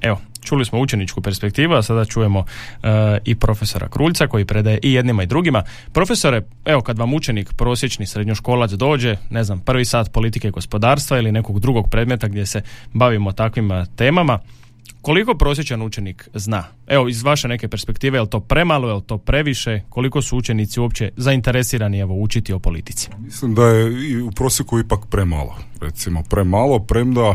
Evo, 0.00 0.20
čuli 0.42 0.64
smo 0.64 0.80
učeničku 0.80 1.20
perspektivu, 1.20 1.74
a 1.74 1.82
sada 1.82 2.04
čujemo 2.04 2.44
eh, 2.82 3.18
i 3.24 3.34
profesora 3.34 3.88
Kruljca 3.88 4.26
koji 4.26 4.44
predaje 4.44 4.78
i 4.82 4.92
jednima 4.92 5.22
i 5.22 5.26
drugima. 5.26 5.62
Profesore, 5.92 6.42
evo 6.64 6.80
kad 6.80 6.98
vam 6.98 7.14
učenik, 7.14 7.52
prosječni 7.52 8.06
srednjoškolac 8.06 8.70
dođe, 8.70 9.16
ne 9.30 9.44
znam, 9.44 9.60
prvi 9.60 9.84
sat 9.84 10.12
politike 10.12 10.50
gospodarstva 10.50 11.18
ili 11.18 11.32
nekog 11.32 11.60
drugog 11.60 11.90
predmeta 11.90 12.28
gdje 12.28 12.46
se 12.46 12.62
bavimo 12.92 13.32
takvim 13.32 13.72
eh, 13.72 13.86
temama, 13.96 14.38
koliko 15.02 15.34
prosječan 15.34 15.82
učenik 15.82 16.28
zna? 16.34 16.64
Evo, 16.86 17.08
iz 17.08 17.22
vaše 17.22 17.48
neke 17.48 17.68
perspektive, 17.68 18.18
je 18.18 18.22
li 18.22 18.30
to 18.30 18.40
premalo, 18.40 18.88
je 18.88 18.94
li 18.94 19.02
to 19.06 19.18
previše? 19.18 19.80
Koliko 19.88 20.22
su 20.22 20.36
učenici 20.36 20.80
uopće 20.80 21.10
zainteresirani 21.16 21.98
evo, 21.98 22.14
učiti 22.14 22.52
o 22.52 22.58
politici? 22.58 23.08
Mislim 23.18 23.54
da 23.54 23.66
je 23.66 24.10
i 24.10 24.20
u 24.20 24.30
prosjeku 24.30 24.78
ipak 24.78 25.00
premalo. 25.10 25.56
Recimo, 25.80 26.22
premalo, 26.30 26.78
premda 26.78 27.34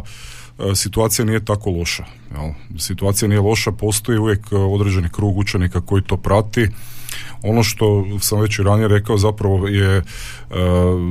e, 0.60 0.75
situacija 0.75 1.25
nije 1.25 1.46
tako 1.46 1.70
loša. 1.70 2.05
Jel? 2.31 2.51
Situacija 2.79 3.27
nije 3.29 3.41
loša, 3.41 3.72
postoji 3.72 4.17
uvijek 4.17 4.51
e, 4.51 4.55
određeni 4.55 5.10
krug 5.10 5.38
učenika 5.38 5.81
koji 5.81 6.03
to 6.03 6.17
prati 6.17 6.67
ono 7.43 7.63
što 7.63 8.05
sam 8.19 8.41
već 8.41 8.59
i 8.59 8.63
ranije 8.63 8.87
rekao 8.87 9.17
zapravo 9.17 9.67
je 9.67 9.97
e, 9.97 10.03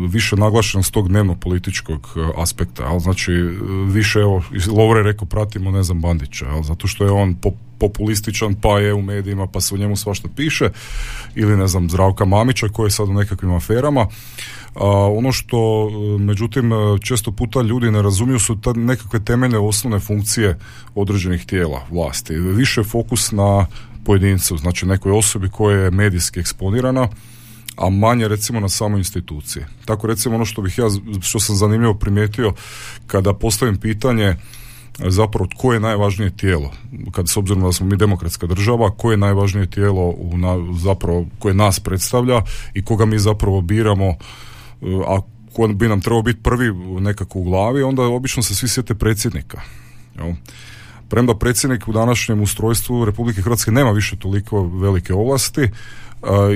više 0.08 0.36
naglašeno 0.36 0.82
s 0.82 0.90
tog 0.90 1.08
dnevno 1.08 1.34
političkog 1.34 2.08
e, 2.16 2.20
aspekta, 2.42 2.84
ali 2.86 3.00
znači 3.00 3.32
e, 3.32 3.52
više 3.86 4.18
evo, 4.18 4.42
Lovre 4.76 5.02
rekao 5.02 5.26
pratimo 5.26 5.70
ne 5.70 5.82
znam 5.82 6.00
Bandića, 6.00 6.46
ali 6.50 6.64
zato 6.64 6.86
što 6.86 7.04
je 7.04 7.10
on 7.10 7.36
populističan 7.78 8.54
pa 8.54 8.78
je 8.78 8.94
u 8.94 9.02
medijima 9.02 9.46
pa 9.46 9.60
se 9.60 9.74
o 9.74 9.78
njemu 9.78 9.96
svašta 9.96 10.28
piše 10.36 10.68
ili 11.34 11.56
ne 11.56 11.66
znam 11.66 11.90
Zdravka 11.90 12.24
Mamića 12.24 12.68
koji 12.68 12.86
je 12.86 12.90
sad 12.90 13.08
u 13.08 13.12
nekakvim 13.12 13.52
aferama. 13.52 14.06
A, 14.74 14.86
ono 15.16 15.32
što 15.32 15.90
međutim 16.18 16.70
često 17.02 17.32
puta 17.32 17.62
ljudi 17.62 17.90
ne 17.90 18.02
razumiju 18.02 18.38
su 18.38 18.60
ta 18.60 18.72
nekakve 18.72 19.24
temeljne 19.24 19.58
osnovne 19.58 20.00
funkcije 20.00 20.58
određenih 20.94 21.46
tijela 21.46 21.86
vlasti. 21.90 22.34
Više 22.34 22.84
fokus 22.84 23.32
na 23.32 23.66
pojedincu, 24.10 24.56
znači 24.56 24.86
nekoj 24.86 25.12
osobi 25.12 25.48
koja 25.48 25.76
je 25.78 25.90
medijski 25.90 26.40
eksponirana, 26.40 27.08
a 27.76 27.90
manje 27.90 28.28
recimo 28.28 28.60
na 28.60 28.68
samoj 28.68 28.98
instituciji. 28.98 29.62
Tako 29.84 30.06
recimo 30.06 30.34
ono 30.34 30.44
što 30.44 30.62
bih 30.62 30.78
ja, 30.78 30.84
što 31.20 31.40
sam 31.40 31.56
zanimljivo 31.56 31.94
primijetio 31.94 32.52
kada 33.06 33.34
postavim 33.34 33.76
pitanje 33.76 34.36
zapravo 34.98 35.46
tko 35.46 35.72
je 35.72 35.80
najvažnije 35.80 36.30
tijelo 36.36 36.72
kad 37.12 37.28
s 37.28 37.36
obzirom 37.36 37.62
da 37.62 37.72
smo 37.72 37.86
mi 37.86 37.96
demokratska 37.96 38.46
država 38.46 38.90
koje 38.90 39.12
je 39.12 39.16
najvažnije 39.16 39.70
tijelo 39.70 40.14
u 40.18 40.38
na, 40.38 40.56
zapravo 40.78 41.26
koje 41.38 41.54
nas 41.54 41.80
predstavlja 41.80 42.42
i 42.74 42.84
koga 42.84 43.04
mi 43.04 43.18
zapravo 43.18 43.60
biramo 43.60 44.14
a 45.06 45.20
ko 45.52 45.68
bi 45.68 45.88
nam 45.88 46.00
trebao 46.00 46.22
biti 46.22 46.42
prvi 46.42 46.74
nekako 47.00 47.38
u 47.38 47.44
glavi 47.44 47.82
onda 47.82 48.02
obično 48.02 48.42
se 48.42 48.54
svi 48.54 48.68
sjete 48.68 48.94
predsjednika 48.94 49.60
jel? 50.18 50.34
Premda 51.10 51.34
predsjednik 51.34 51.88
u 51.88 51.92
današnjem 51.92 52.42
ustrojstvu 52.42 53.04
Republike 53.04 53.42
Hrvatske 53.42 53.70
nema 53.70 53.90
više 53.90 54.16
toliko 54.16 54.62
velike 54.62 55.14
ovlasti, 55.14 55.68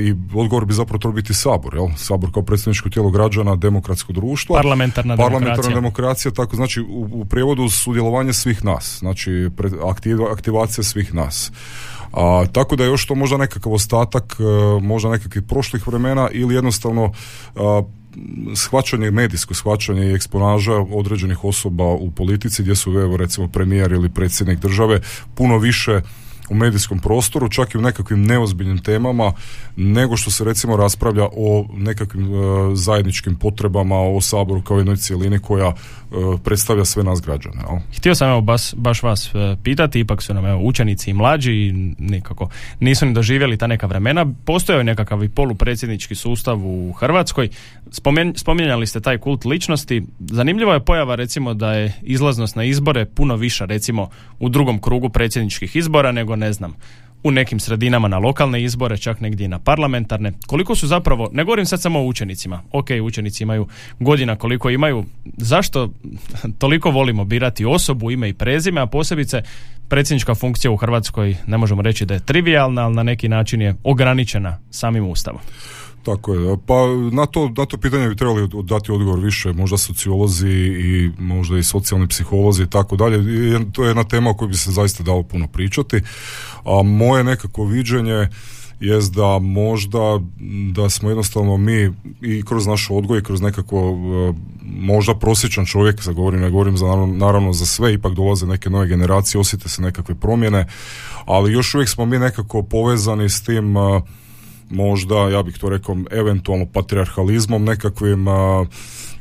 i 0.00 0.14
odgovor 0.34 0.64
bi 0.64 0.72
zapravo 0.72 0.98
trebao 0.98 1.14
biti 1.14 1.34
sabor, 1.34 1.74
jel? 1.74 1.86
Sabor 1.96 2.32
kao 2.32 2.42
predstavničko 2.42 2.88
tijelo 2.88 3.10
građana, 3.10 3.56
demokratsko 3.56 4.12
društvo. 4.12 4.56
Parlamentarna, 4.56 5.16
parlamentarna 5.16 5.74
demokracija. 5.74 6.32
tako 6.32 6.56
znači 6.56 6.80
u, 6.80 7.08
u 7.12 7.24
prijevodu 7.24 7.68
sudjelovanje 7.68 8.32
svih 8.32 8.64
nas, 8.64 8.96
znači 8.98 9.50
aktivacija 10.32 10.84
svih 10.84 11.14
nas. 11.14 11.52
A, 12.12 12.44
tako 12.52 12.76
da 12.76 12.84
je 12.84 12.90
još 12.90 13.06
to 13.06 13.14
možda 13.14 13.36
nekakav 13.36 13.72
ostatak, 13.72 14.36
e, 14.40 14.80
možda 14.82 15.10
nekakvih 15.10 15.42
prošlih 15.48 15.86
vremena 15.86 16.28
ili 16.32 16.54
jednostavno 16.54 17.12
shvaćanje, 18.56 19.10
medijsko 19.10 19.54
shvaćanje 19.54 20.10
i 20.10 20.14
eksponaža 20.14 20.72
određenih 20.72 21.44
osoba 21.44 21.84
u 21.84 22.10
politici 22.10 22.62
gdje 22.62 22.76
su 22.76 22.90
evo 22.90 23.16
recimo 23.16 23.48
premijer 23.48 23.92
ili 23.92 24.08
predsjednik 24.08 24.58
države 24.58 25.00
puno 25.34 25.58
više 25.58 26.00
u 26.50 26.54
medijskom 26.54 26.98
prostoru, 26.98 27.48
čak 27.48 27.74
i 27.74 27.78
u 27.78 27.80
nekakvim 27.80 28.22
neozbiljnim 28.22 28.78
temama, 28.78 29.32
nego 29.76 30.16
što 30.16 30.30
se 30.30 30.44
recimo 30.44 30.76
raspravlja 30.76 31.24
o 31.36 31.66
nekakvim 31.72 32.24
e, 32.24 32.36
zajedničkim 32.74 33.34
potrebama, 33.34 33.96
o 34.00 34.20
Saboru 34.20 34.62
kao 34.62 34.76
jednoj 34.76 34.96
cijelini 34.96 35.38
koja 35.38 35.66
e, 35.66 35.74
predstavlja 36.44 36.84
sve 36.84 37.04
nas 37.04 37.20
građane. 37.20 37.56
Jel? 37.56 37.78
Htio 37.96 38.14
sam 38.14 38.28
evo 38.28 38.40
baš, 38.40 38.74
baš 38.74 39.02
vas 39.02 39.34
e, 39.34 39.56
pitati, 39.62 40.00
ipak 40.00 40.22
su 40.22 40.34
nam 40.34 40.46
evo, 40.46 40.60
učenici 40.62 41.10
i 41.10 41.14
mlađi 41.14 41.52
i 41.52 41.72
nikako 41.98 42.48
nisu 42.80 43.06
ni 43.06 43.14
doživjeli 43.14 43.56
ta 43.56 43.66
neka 43.66 43.86
vremena. 43.86 44.26
Postojao 44.44 44.78
je 44.78 44.84
nekakav 44.84 45.24
i 45.24 45.28
polupredsjednički 45.28 46.14
sustav 46.14 46.58
u 46.66 46.92
Hrvatskoj. 46.92 47.48
Spomen, 47.90 48.32
spominjali 48.36 48.86
ste 48.86 49.00
taj 49.00 49.18
kult 49.18 49.44
ličnosti. 49.44 50.02
Zanimljiva 50.20 50.74
je 50.74 50.84
pojava 50.84 51.14
recimo 51.14 51.54
da 51.54 51.72
je 51.72 51.92
izlaznost 52.02 52.56
na 52.56 52.64
izbore 52.64 53.04
puno 53.04 53.36
viša 53.36 53.64
recimo 53.64 54.08
u 54.38 54.48
drugom 54.48 54.78
krugu 54.80 55.08
predsjedničkih 55.08 55.76
izbora 55.76 56.12
nego 56.12 56.33
ne 56.36 56.52
znam 56.52 56.74
u 57.24 57.30
nekim 57.30 57.60
sredinama 57.60 58.08
na 58.08 58.18
lokalne 58.18 58.62
izbore, 58.62 58.98
čak 58.98 59.20
negdje 59.20 59.44
i 59.44 59.48
na 59.48 59.58
parlamentarne. 59.58 60.32
Koliko 60.46 60.74
su 60.74 60.86
zapravo, 60.86 61.30
ne 61.32 61.44
govorim 61.44 61.66
sad 61.66 61.82
samo 61.82 62.00
o 62.00 62.06
učenicima, 62.06 62.62
ok, 62.72 62.86
učenici 63.02 63.42
imaju 63.42 63.66
godina 64.00 64.36
koliko 64.36 64.70
imaju, 64.70 65.04
zašto 65.36 65.90
toliko 66.58 66.90
volimo 66.90 67.24
birati 67.24 67.64
osobu, 67.64 68.10
ime 68.10 68.28
i 68.28 68.34
prezime, 68.34 68.80
a 68.80 68.86
posebice 68.86 69.42
predsjednička 69.88 70.34
funkcija 70.34 70.70
u 70.70 70.76
Hrvatskoj 70.76 71.36
ne 71.46 71.58
možemo 71.58 71.82
reći 71.82 72.06
da 72.06 72.14
je 72.14 72.24
trivialna, 72.24 72.84
ali 72.84 72.94
na 72.94 73.02
neki 73.02 73.28
način 73.28 73.62
je 73.62 73.74
ograničena 73.84 74.58
samim 74.70 75.08
ustavom. 75.08 75.40
Tako 76.04 76.34
je, 76.34 76.56
pa 76.66 76.74
na 77.12 77.26
to, 77.26 77.52
na 77.56 77.66
to 77.66 77.76
pitanje 77.76 78.08
bi 78.08 78.16
trebali 78.16 78.48
dati 78.62 78.92
odgovor 78.92 79.20
više, 79.20 79.52
možda 79.52 79.78
sociolozi 79.78 80.48
i 80.48 81.10
možda 81.18 81.58
i 81.58 81.62
socijalni 81.62 82.08
psiholozi 82.08 82.62
i 82.62 82.70
tako 82.70 82.96
dalje. 82.96 83.18
To 83.72 83.84
je 83.84 83.88
jedna 83.88 84.04
tema 84.04 84.30
o 84.30 84.34
kojoj 84.34 84.48
bi 84.48 84.56
se 84.56 84.70
zaista 84.70 85.02
dalo 85.02 85.22
puno 85.22 85.46
pričati. 85.48 86.00
A 86.64 86.82
moje 86.82 87.24
nekako 87.24 87.64
viđenje 87.64 88.28
jest 88.80 89.14
da 89.14 89.38
možda 89.38 90.20
da 90.72 90.90
smo 90.90 91.08
jednostavno 91.08 91.56
mi 91.56 91.92
i 92.20 92.42
kroz 92.42 92.66
naš 92.66 92.86
odgoj 92.90 93.18
i 93.18 93.22
kroz 93.22 93.40
nekako 93.40 93.78
e, 93.78 94.32
možda 94.62 95.14
prosječan 95.14 95.66
čovjek, 95.66 96.02
za 96.02 96.12
govorim, 96.12 96.40
ne 96.40 96.50
govorim 96.50 96.76
za, 96.76 96.86
naravno 97.06 97.52
za 97.52 97.66
sve, 97.66 97.94
ipak 97.94 98.14
dolaze 98.14 98.46
neke 98.46 98.70
nove 98.70 98.88
generacije, 98.88 99.40
osjete 99.40 99.68
se 99.68 99.82
nekakve 99.82 100.14
promjene, 100.14 100.66
ali 101.24 101.52
još 101.52 101.74
uvijek 101.74 101.88
smo 101.88 102.06
mi 102.06 102.18
nekako 102.18 102.62
povezani 102.62 103.28
s 103.28 103.42
tim 103.42 103.76
e, 103.76 104.00
možda, 104.70 105.14
ja 105.14 105.42
bih 105.42 105.58
to 105.58 105.68
rekao, 105.68 105.96
eventualno 106.10 106.66
patriarhalizmom 106.66 107.64
nekakvim, 107.64 108.24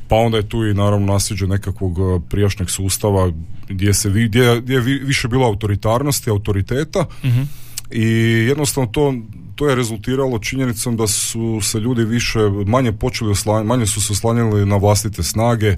pa 0.08 0.16
onda 0.16 0.36
je 0.36 0.48
tu 0.48 0.64
i 0.66 0.74
naravno 0.74 1.12
nasljeđe 1.12 1.46
nekakvog 1.46 1.98
prijašnjeg 2.28 2.70
sustava 2.70 3.32
gdje 3.68 3.94
se 3.94 4.10
gdje, 4.10 4.60
gdje 4.60 4.74
je 4.74 4.80
više 4.80 5.28
bilo 5.28 5.46
autoritarnosti, 5.46 6.30
autoriteta 6.30 7.06
mhm. 7.24 7.42
i 7.90 8.08
jednostavno 8.48 8.90
to 8.90 9.14
to 9.54 9.68
je 9.68 9.74
rezultiralo 9.74 10.38
činjenicom 10.38 10.96
da 10.96 11.06
su 11.06 11.60
se 11.62 11.80
ljudi 11.80 12.04
više, 12.04 12.38
manje 12.66 12.92
počeli 12.92 13.30
oslanjati, 13.30 13.68
manje 13.68 13.86
su 13.86 14.02
se 14.02 14.12
oslanjali 14.12 14.66
na 14.66 14.76
vlastite 14.76 15.22
snage, 15.22 15.76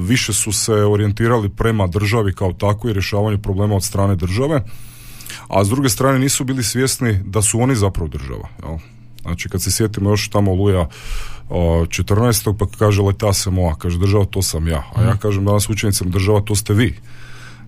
više 0.00 0.32
su 0.32 0.52
se 0.52 0.72
orijentirali 0.72 1.48
prema 1.48 1.86
državi 1.86 2.34
kao 2.34 2.52
tako 2.52 2.88
i 2.88 2.92
rješavanju 2.92 3.38
problema 3.38 3.74
od 3.74 3.84
strane 3.84 4.16
države 4.16 4.62
a 5.48 5.64
s 5.64 5.68
druge 5.68 5.88
strane 5.88 6.18
nisu 6.18 6.44
bili 6.44 6.62
svjesni 6.62 7.20
da 7.24 7.42
su 7.42 7.60
oni 7.60 7.76
zapravo 7.76 8.08
država. 8.08 8.48
Jel? 8.62 8.78
Znači 9.22 9.48
kad 9.48 9.62
se 9.62 9.70
sjetimo 9.70 10.10
još 10.10 10.28
tamo 10.28 10.54
Luja 10.54 10.88
o, 11.48 11.84
14. 11.86 12.56
pa 12.58 12.66
kaže 12.78 13.02
leta 13.02 13.32
se 13.32 13.50
moja, 13.50 13.74
kaže 13.74 13.98
država 13.98 14.24
to 14.24 14.42
sam 14.42 14.68
ja, 14.68 14.82
a 14.94 15.02
ja 15.02 15.10
mhm. 15.10 15.18
kažem 15.18 15.44
danas 15.44 15.68
učenicam 15.68 16.10
država 16.10 16.40
to 16.40 16.54
ste 16.54 16.74
vi 16.74 16.94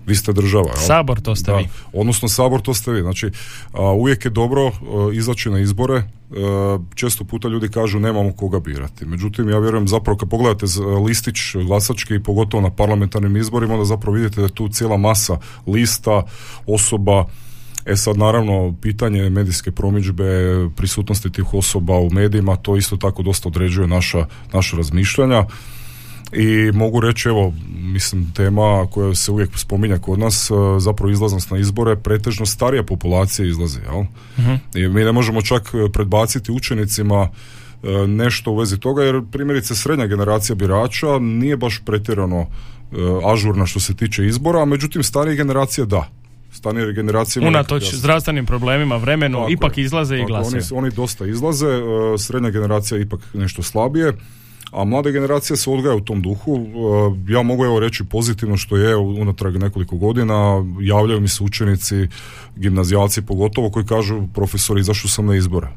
vi 0.09 0.17
ste 0.17 0.33
država. 0.33 0.73
Jel? 0.77 0.87
Sabor 0.87 1.21
to 1.21 1.37
ste 1.37 1.53
vi. 1.53 1.69
Odnosno 1.93 2.29
sabor 2.29 2.61
to 2.61 2.75
ste 2.75 2.93
vi. 2.93 3.03
Znači 3.03 3.31
uvijek 3.97 4.25
je 4.25 4.31
dobro 4.31 4.73
izaći 5.12 5.50
na 5.50 5.59
izbore. 5.59 6.03
često 6.95 7.25
puta 7.25 7.49
ljudi 7.49 7.69
kažu 7.69 8.00
nemamo 8.00 8.33
koga 8.33 8.61
birati. 8.61 9.05
Međutim, 9.05 9.49
ja 9.49 9.59
vjerujem 9.59 9.88
zapravo 9.88 10.19
kad 10.19 10.29
pogledate 10.29 10.67
listić 11.05 11.37
glasački, 11.67 12.23
pogotovo 12.23 12.61
na 12.61 12.71
parlamentarnim 12.71 13.37
izborima, 13.37 13.75
onda 13.75 13.85
zapravo 13.85 14.17
vidite 14.17 14.41
da 14.41 14.47
je 14.47 14.55
tu 14.55 14.69
cijela 14.69 14.97
masa 14.97 15.38
lista, 15.67 16.23
osoba, 16.67 17.25
E 17.88 17.97
sad 17.97 18.18
naravno 18.18 18.75
pitanje 18.83 19.30
medijske 19.30 19.71
promidžbe, 19.73 20.25
prisutnosti 20.76 21.33
tih 21.33 21.54
osoba 21.54 21.99
u 21.99 22.11
medijima, 22.11 22.57
to 22.57 22.76
isto 22.76 22.97
tako 22.97 23.23
dosta 23.23 23.49
određuje 23.49 23.88
naša, 23.88 24.26
naša 24.52 24.76
razmišljanja. 24.76 25.45
I 26.33 26.73
mogu 26.75 27.00
reći 27.00 27.28
evo 27.28 27.52
mislim 27.71 28.33
tema 28.33 28.87
koja 28.90 29.14
se 29.14 29.33
uvijek 29.33 29.59
spominja 29.59 29.99
kod 29.99 30.18
nas 30.18 30.50
e, 30.50 30.54
zapravo 30.78 31.12
izlaznost 31.12 31.50
na 31.50 31.59
izbore 31.59 31.97
pretežno 31.97 32.47
starija 32.47 32.83
populacija 32.83 33.49
izlazi 33.49 33.80
jel? 33.80 34.00
uh 34.00 34.59
i 34.75 34.88
mi 34.88 35.04
ne 35.04 35.12
možemo 35.12 35.42
čak 35.42 35.73
predbaciti 35.92 36.52
učenicima 36.52 37.28
e, 37.83 38.07
nešto 38.07 38.50
u 38.50 38.57
vezi 38.57 38.78
toga 38.78 39.02
jer 39.02 39.23
primjerice 39.33 39.75
srednja 39.75 40.07
generacija 40.07 40.57
birača 40.57 41.18
nije 41.18 41.57
baš 41.57 41.83
pretjerano 41.85 42.40
e, 42.40 42.47
ažurna 43.33 43.66
što 43.66 43.80
se 43.80 43.95
tiče 43.95 44.26
izbora, 44.26 44.62
a 44.62 44.64
međutim 44.64 45.02
starija 45.02 45.35
generacija 45.35 45.85
da 45.85 46.09
starije 46.59 46.93
generacije 46.93 47.49
unatoč 47.49 47.95
zdravstvenim 47.95 48.47
problemima 48.47 48.97
vremenu 48.97 49.47
ipak 49.50 49.79
izlaze 49.79 50.19
i 50.19 50.25
glasaju 50.25 50.62
oni, 50.71 50.79
oni 50.87 50.95
dosta 50.97 51.27
izlaze 51.27 51.67
e, 51.67 52.19
srednja 52.19 52.50
generacija 52.50 53.00
ipak 53.00 53.21
nešto 53.35 53.62
slabije 53.62 54.12
a 54.73 54.85
mlade 54.85 55.12
generacije 55.12 55.57
se 55.57 55.71
odgaja 55.71 55.95
u 55.95 56.00
tom 56.00 56.23
duhu. 56.23 56.57
E, 56.57 57.33
ja 57.33 57.43
mogu 57.43 57.65
evo 57.65 57.81
reći 57.81 58.05
pozitivno 58.05 58.57
što 58.57 58.77
je 58.77 58.97
unatrag 58.97 59.57
nekoliko 59.57 59.97
godina 59.97 60.65
javljaju 60.81 61.21
mi 61.21 61.29
se 61.29 61.45
učenici, 61.45 62.09
gimnazijalci 62.57 63.23
pogotovo 63.23 63.71
koji 63.71 63.87
kažu 63.87 64.23
profesori 64.35 64.81
izašao 64.81 65.09
sam 65.09 65.27
na 65.27 65.37
izbore. 65.37 65.69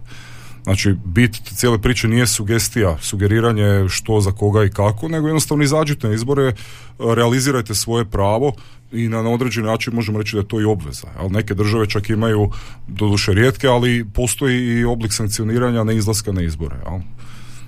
Znači, 0.64 0.96
bit 1.06 1.36
cijele 1.56 1.82
priče 1.82 2.08
nije 2.08 2.28
sugestija, 2.28 2.98
sugeriranje 3.02 3.90
što, 3.90 4.22
za 4.22 4.32
koga 4.32 4.64
i 4.64 4.70
kako, 4.70 5.08
nego 5.08 5.28
jednostavno 5.28 5.64
izađite 5.64 6.08
na 6.08 6.14
izbore, 6.14 6.54
realizirajte 7.00 7.76
svoje 7.76 8.06
pravo 8.06 8.54
i 8.92 9.08
na, 9.08 9.30
određeni 9.30 9.68
način 9.68 9.94
možemo 9.94 10.20
reći 10.20 10.36
da 10.36 10.42
je 10.42 10.48
to 10.48 10.62
i 10.62 10.66
obveza. 10.66 11.08
Ali 11.18 11.30
neke 11.30 11.54
države 11.54 11.90
čak 11.90 12.10
imaju, 12.10 12.50
doduše 12.88 13.34
rijetke, 13.34 13.68
ali 13.68 14.06
postoji 14.14 14.80
i 14.80 14.86
oblik 14.86 15.14
sankcioniranja 15.14 15.84
ne 15.84 15.96
izlaska 15.96 16.32
na 16.32 16.42
izbore. 16.42 16.76
Jel? 16.86 17.00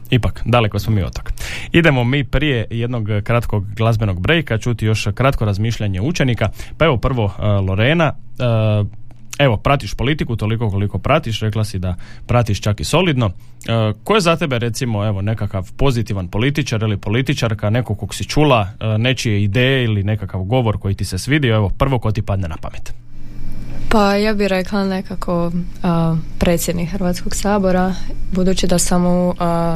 Ipak, 0.10 0.42
daleko 0.46 0.80
smo 0.80 0.94
mi 0.94 1.04
od 1.04 1.14
toga. 1.14 1.32
Idemo 1.72 2.04
mi 2.04 2.24
prije 2.24 2.68
jednog 2.70 3.08
kratkog 3.24 3.66
glazbenog 3.76 4.20
brejka 4.20 4.58
čuti 4.58 4.86
još 4.86 5.08
kratko 5.16 5.46
razmišljanje 5.46 6.02
učenika. 6.02 6.50
Pa 6.78 6.86
evo 6.86 6.98
prvo 6.98 7.26
uh, 7.26 7.34
Lorena, 7.68 8.14
uh, 8.14 8.88
evo, 9.40 9.58
pratiš 9.58 9.94
politiku 9.94 10.36
toliko 10.36 10.70
koliko 10.70 10.98
pratiš, 10.98 11.40
rekla 11.40 11.64
si 11.64 11.80
da 11.80 11.96
pratiš 12.26 12.62
čak 12.62 12.80
i 12.80 12.84
solidno. 12.84 13.26
E, 13.26 13.94
ko 14.04 14.16
je 14.16 14.22
za 14.22 14.36
tebe 14.36 14.60
recimo 14.60 15.06
evo 15.06 15.22
nekakav 15.22 15.72
pozitivan 15.78 16.28
političar 16.28 16.82
ili 16.82 16.98
političarka, 16.98 17.70
neko 17.70 17.96
kog 17.96 18.16
si 18.16 18.26
čula, 18.26 18.68
e, 18.80 18.98
nečije 18.98 19.44
ideje 19.44 19.84
ili 19.84 20.04
nekakav 20.04 20.42
govor 20.42 20.80
koji 20.80 20.96
ti 20.96 21.06
se 21.06 21.18
svidio, 21.18 21.56
evo 21.56 21.70
prvo 21.70 22.00
ko 22.00 22.12
ti 22.12 22.22
padne 22.22 22.48
na 22.48 22.58
pamet? 22.62 22.94
Pa 23.90 24.16
ja 24.16 24.34
bih 24.34 24.48
rekla 24.48 24.84
nekako 24.84 25.52
predsjednik 26.40 26.90
Hrvatskog 26.90 27.36
sabora, 27.36 27.94
budući 28.32 28.68
da 28.68 28.80
sam 28.80 29.06
u 29.06 29.34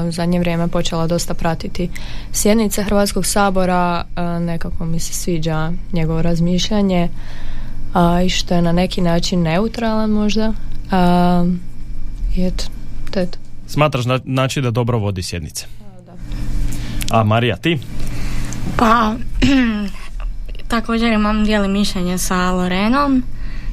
zadnje 0.10 0.40
vrijeme 0.40 0.68
počela 0.68 1.08
dosta 1.08 1.34
pratiti 1.34 1.90
sjednice 2.32 2.84
Hrvatskog 2.84 3.26
sabora, 3.26 4.06
nekako 4.40 4.86
mi 4.86 5.00
se 5.00 5.14
sviđa 5.14 5.72
njegovo 5.94 6.22
razmišljanje 6.22 7.10
a, 7.94 8.22
i 8.22 8.30
što 8.30 8.54
je 8.56 8.62
na 8.62 8.72
neki 8.72 9.02
način 9.02 9.42
neutralan 9.42 10.10
možda. 10.10 10.54
A, 10.92 11.46
i 12.36 12.46
eto, 12.46 12.64
to 13.12 13.20
je 13.20 13.32
to. 13.32 13.38
Smatraš 13.68 14.06
znači 14.26 14.62
da 14.62 14.72
dobro 14.72 14.98
vodi 14.98 15.24
sjednice? 15.24 15.66
A, 15.66 16.02
da. 16.02 16.14
A 17.20 17.24
Marija, 17.24 17.56
ti? 17.56 17.80
Pa, 18.78 19.14
također 20.74 21.14
imam 21.14 21.46
dijeli 21.46 21.68
mišljenje 21.68 22.18
sa 22.18 22.52
Lorenom. 22.52 23.24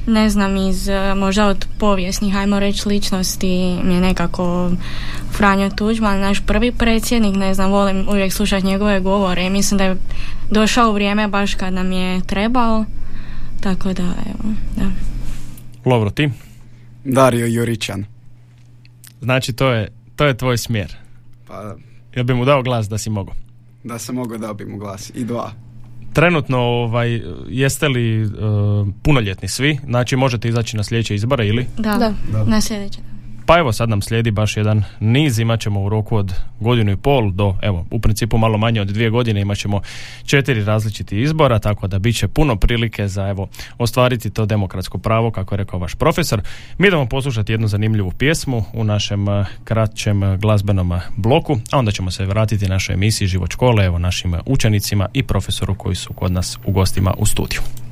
Ne 0.07 0.29
znam, 0.29 0.57
iz 0.57 0.89
možda 1.15 1.47
od 1.47 1.67
povijesnih, 1.79 2.35
ajmo 2.35 2.59
reći, 2.59 2.89
ličnosti 2.89 3.79
mi 3.83 3.93
je 3.93 4.01
nekako 4.01 4.71
Franjo 5.31 5.69
Tuđman, 5.69 6.19
naš 6.19 6.39
prvi 6.39 6.71
predsjednik, 6.71 7.35
ne 7.35 7.53
znam, 7.53 7.71
volim 7.71 8.09
uvijek 8.09 8.33
slušati 8.33 8.65
njegove 8.65 8.99
govore 8.99 9.45
i 9.45 9.49
mislim 9.49 9.77
da 9.77 9.83
je 9.83 9.97
došao 10.49 10.89
u 10.89 10.93
vrijeme 10.93 11.27
baš 11.27 11.53
kad 11.53 11.73
nam 11.73 11.91
je 11.91 12.21
trebao 12.21 12.85
tako 13.65 13.93
da, 13.93 14.03
evo, 14.03 14.53
da. 14.77 14.91
Lovro, 15.89 16.09
ti? 16.09 16.29
Dario 17.03 17.45
Jurićan. 17.45 18.05
Znači, 19.21 19.53
to 19.53 19.71
je, 19.71 19.91
to 20.15 20.25
je 20.25 20.37
tvoj 20.37 20.57
smjer. 20.57 20.95
Pa... 21.47 21.75
Jel 22.15 22.25
bi 22.25 22.33
mu 22.33 22.45
dao 22.45 22.63
glas 22.63 22.89
da 22.89 22.97
si 22.97 23.09
mogao? 23.09 23.33
Da 23.83 23.99
sam 23.99 24.15
mogao 24.15 24.37
dao 24.37 24.53
bi 24.53 24.65
mu 24.65 24.77
glas. 24.77 25.11
I 25.15 25.23
dva. 25.23 25.51
Trenutno, 26.13 26.57
ovaj, 26.57 27.21
jeste 27.47 27.87
li 27.87 28.23
uh, 28.23 28.31
punoljetni 29.03 29.47
svi? 29.47 29.79
Znači, 29.85 30.15
možete 30.15 30.47
izaći 30.47 30.77
na 30.77 30.83
sljedeće 30.83 31.15
izbore 31.15 31.47
ili? 31.47 31.65
Da, 31.77 31.97
da. 31.97 32.13
da. 32.31 32.43
na 32.43 32.61
sljedeće. 32.61 32.99
Pa 33.45 33.57
evo 33.59 33.71
sad 33.71 33.89
nam 33.89 34.01
slijedi 34.01 34.31
baš 34.31 34.57
jedan 34.57 34.83
niz, 34.99 35.39
imat 35.39 35.59
ćemo 35.59 35.81
u 35.81 35.89
roku 35.89 36.17
od 36.17 36.33
godinu 36.59 36.91
i 36.91 36.97
pol 36.97 37.31
do, 37.31 37.55
evo, 37.61 37.85
u 37.91 37.99
principu 37.99 38.37
malo 38.37 38.57
manje 38.57 38.81
od 38.81 38.87
dvije 38.87 39.09
godine 39.09 39.41
imat 39.41 39.57
ćemo 39.57 39.81
četiri 40.25 40.63
različiti 40.63 41.21
izbora, 41.21 41.59
tako 41.59 41.87
da 41.87 41.99
bit 41.99 42.17
će 42.17 42.27
puno 42.27 42.55
prilike 42.55 43.07
za, 43.07 43.27
evo, 43.27 43.47
ostvariti 43.77 44.29
to 44.29 44.45
demokratsko 44.45 44.97
pravo, 44.97 45.31
kako 45.31 45.55
je 45.55 45.57
rekao 45.57 45.79
vaš 45.79 45.95
profesor. 45.95 46.41
Mi 46.77 46.87
idemo 46.87 47.05
poslušati 47.05 47.53
jednu 47.53 47.67
zanimljivu 47.67 48.11
pjesmu 48.11 48.63
u 48.73 48.83
našem 48.83 49.29
eh, 49.29 49.45
kraćem 49.63 50.23
eh, 50.23 50.37
glazbenom 50.37 50.91
eh, 50.91 51.01
bloku, 51.17 51.57
a 51.71 51.77
onda 51.77 51.91
ćemo 51.91 52.11
se 52.11 52.25
vratiti 52.25 52.67
našoj 52.67 52.93
emisiji 52.93 53.27
Život 53.27 53.51
škole, 53.51 53.85
evo, 53.85 53.99
našim 53.99 54.35
učenicima 54.45 55.09
i 55.13 55.23
profesoru 55.23 55.75
koji 55.75 55.95
su 55.95 56.13
kod 56.13 56.31
nas 56.31 56.57
u 56.65 56.71
gostima 56.71 57.13
u 57.17 57.25
studiju. 57.25 57.84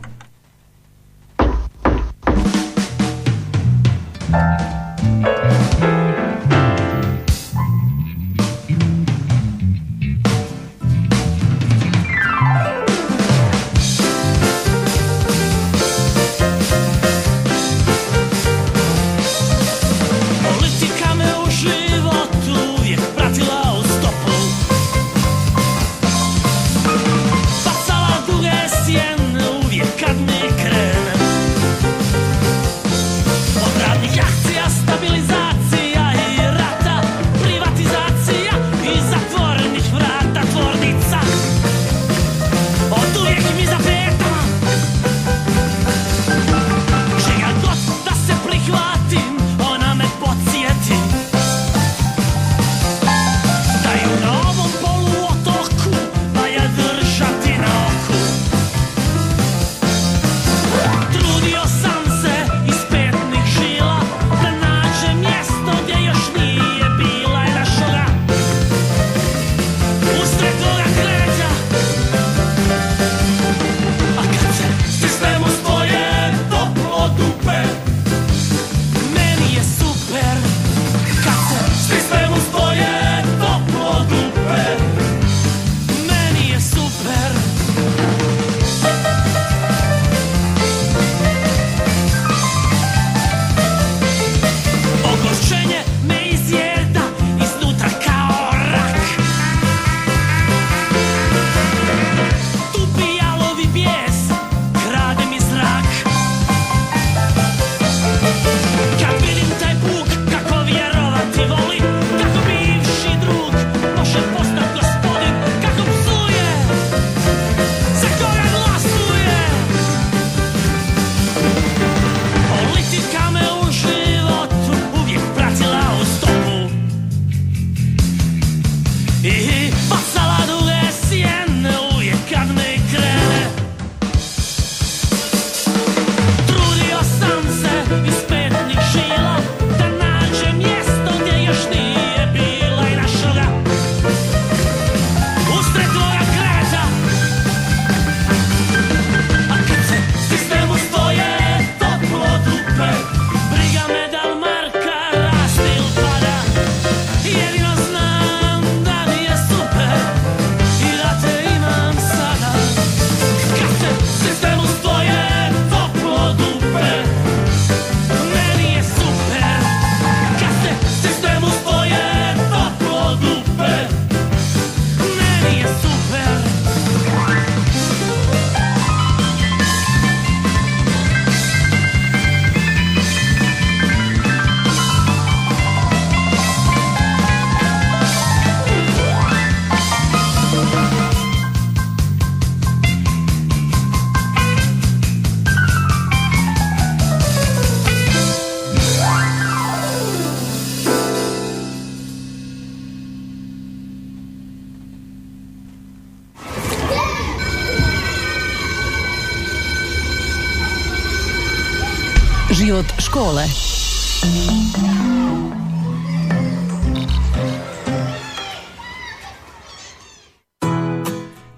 Život 212.54 212.86
škole. 213.00 213.44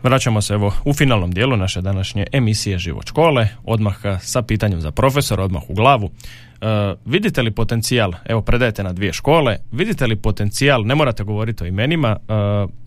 Vraćamo 0.04 0.42
se 0.42 0.54
evo 0.54 0.74
u 0.86 0.94
finalnom 0.94 1.32
dijelu 1.32 1.58
naše 1.58 1.82
današnje 1.82 2.26
emisije 2.32 2.78
Život 2.78 3.08
škole, 3.08 3.48
odmah 3.64 3.96
sa 4.22 4.42
pitanjem 4.42 4.82
za 4.82 4.92
profesora, 4.92 5.44
odmah 5.44 5.70
u 5.70 5.74
glavu. 5.74 6.10
E, 6.62 6.96
vidite 7.06 7.42
li 7.42 7.52
potencijal, 7.52 8.14
evo 8.26 8.42
predajete 8.42 8.84
na 8.84 8.94
dvije 8.94 9.14
škole, 9.14 9.58
vidite 9.72 10.08
li 10.08 10.16
potencijal, 10.16 10.86
ne 10.86 10.96
morate 10.96 11.24
govoriti 11.24 11.64
o 11.64 11.68
imenima, 11.68 12.18
e, 12.28 12.85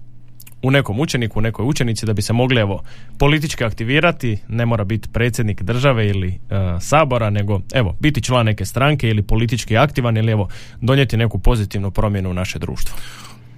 u 0.63 0.71
nekom 0.71 1.01
učeniku, 1.01 1.39
u 1.39 1.43
nekoj 1.43 1.65
učenici 1.65 2.07
da 2.07 2.13
bi 2.13 2.23
se 2.23 2.33
mogli 2.33 2.61
evo 2.61 2.83
politički 3.19 3.65
aktivirati, 3.65 4.39
ne 4.49 4.67
mora 4.67 4.85
biti 4.85 5.09
predsjednik 5.09 5.63
države 5.63 6.09
ili 6.09 6.29
e, 6.29 6.39
sabora, 6.81 7.31
nego 7.31 7.61
evo 7.75 7.97
biti 8.01 8.23
član 8.23 8.47
neke 8.47 8.65
stranke 8.65 9.09
ili 9.09 9.23
politički 9.23 9.77
aktivan 9.77 10.17
ili 10.17 10.33
evo 10.33 10.49
donijeti 10.81 11.17
neku 11.17 11.39
pozitivnu 11.39 11.91
promjenu 11.91 12.31
u 12.31 12.35
naše 12.35 12.59
društvo. 12.59 12.97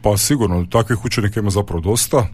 Pa 0.02 0.16
sigurno, 0.16 0.66
takvih 0.70 1.04
učenika 1.04 1.40
ima 1.40 1.50
zapravo 1.50 1.80
dosta. 1.80 2.16
E, 2.18 2.26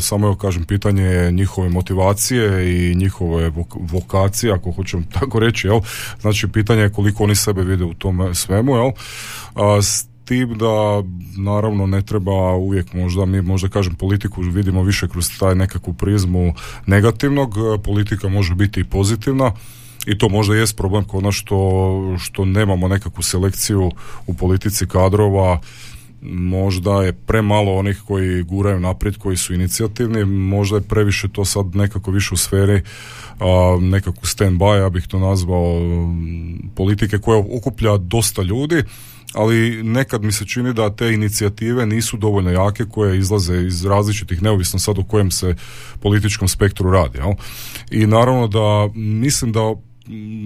samo 0.00 0.26
evo 0.26 0.36
kažem, 0.36 0.64
pitanje 0.64 1.02
je 1.02 1.32
njihove 1.32 1.68
motivacije 1.68 2.74
i 2.76 2.94
njihove 2.94 3.52
vokacije, 3.74 4.52
ako 4.52 4.70
hoćem 4.70 5.04
tako 5.20 5.38
reći, 5.38 5.66
jel? 5.66 5.80
Znači, 6.20 6.48
pitanje 6.48 6.82
je 6.82 6.92
koliko 6.92 7.24
oni 7.24 7.34
sebe 7.34 7.62
vide 7.62 7.84
u 7.84 7.94
tome 7.94 8.34
svemu, 8.34 8.76
jel? 8.76 8.90
A, 9.54 9.80
tim 10.24 10.58
da 10.58 11.02
naravno 11.36 11.86
ne 11.86 12.02
treba 12.02 12.54
uvijek 12.54 12.92
možda, 12.92 13.24
mi 13.24 13.42
možda 13.42 13.68
kažem 13.68 13.94
politiku 13.94 14.40
vidimo 14.40 14.82
više 14.82 15.08
kroz 15.08 15.38
taj 15.38 15.54
nekakvu 15.54 15.94
prizmu 15.94 16.54
negativnog, 16.86 17.54
politika 17.84 18.28
može 18.28 18.54
biti 18.54 18.80
i 18.80 18.84
pozitivna 18.84 19.52
i 20.06 20.18
to 20.18 20.28
možda 20.28 20.54
jest 20.54 20.76
problem 20.76 21.04
kod 21.04 21.22
nas 21.22 21.34
što, 21.34 22.16
što 22.18 22.44
nemamo 22.44 22.88
nekakvu 22.88 23.22
selekciju 23.22 23.90
u 24.26 24.34
politici 24.34 24.86
kadrova 24.86 25.60
možda 26.24 27.02
je 27.02 27.12
premalo 27.12 27.74
onih 27.74 28.02
koji 28.06 28.42
guraju 28.42 28.80
naprijed, 28.80 29.16
koji 29.16 29.36
su 29.36 29.54
inicijativni, 29.54 30.24
možda 30.24 30.76
je 30.76 30.82
previše 30.82 31.28
to 31.28 31.44
sad 31.44 31.76
nekako 31.76 32.10
više 32.10 32.34
u 32.34 32.36
sferi 32.36 32.82
a, 33.40 33.78
nekakvu 33.80 34.22
stand-by, 34.22 34.78
ja 34.78 34.88
bih 34.88 35.06
to 35.06 35.18
nazvao 35.18 35.80
politike 36.74 37.18
koja 37.18 37.38
okuplja 37.38 37.96
dosta 37.96 38.42
ljudi, 38.42 38.82
ali 39.34 39.82
nekad 39.82 40.22
mi 40.22 40.32
se 40.32 40.46
čini 40.46 40.74
da 40.74 40.96
te 40.96 41.12
inicijative 41.12 41.86
nisu 41.86 42.16
dovoljno 42.16 42.50
jake 42.50 42.84
koje 42.84 43.18
izlaze 43.18 43.62
iz 43.66 43.84
različitih, 43.84 44.42
neovisno 44.42 44.78
sad 44.78 44.98
u 44.98 45.04
kojem 45.04 45.30
se 45.30 45.54
političkom 46.00 46.48
spektru 46.48 46.90
radi. 46.90 47.18
Jel? 47.18 47.32
I 47.90 48.06
naravno 48.06 48.48
da 48.48 48.88
mislim 48.94 49.52
da 49.52 49.74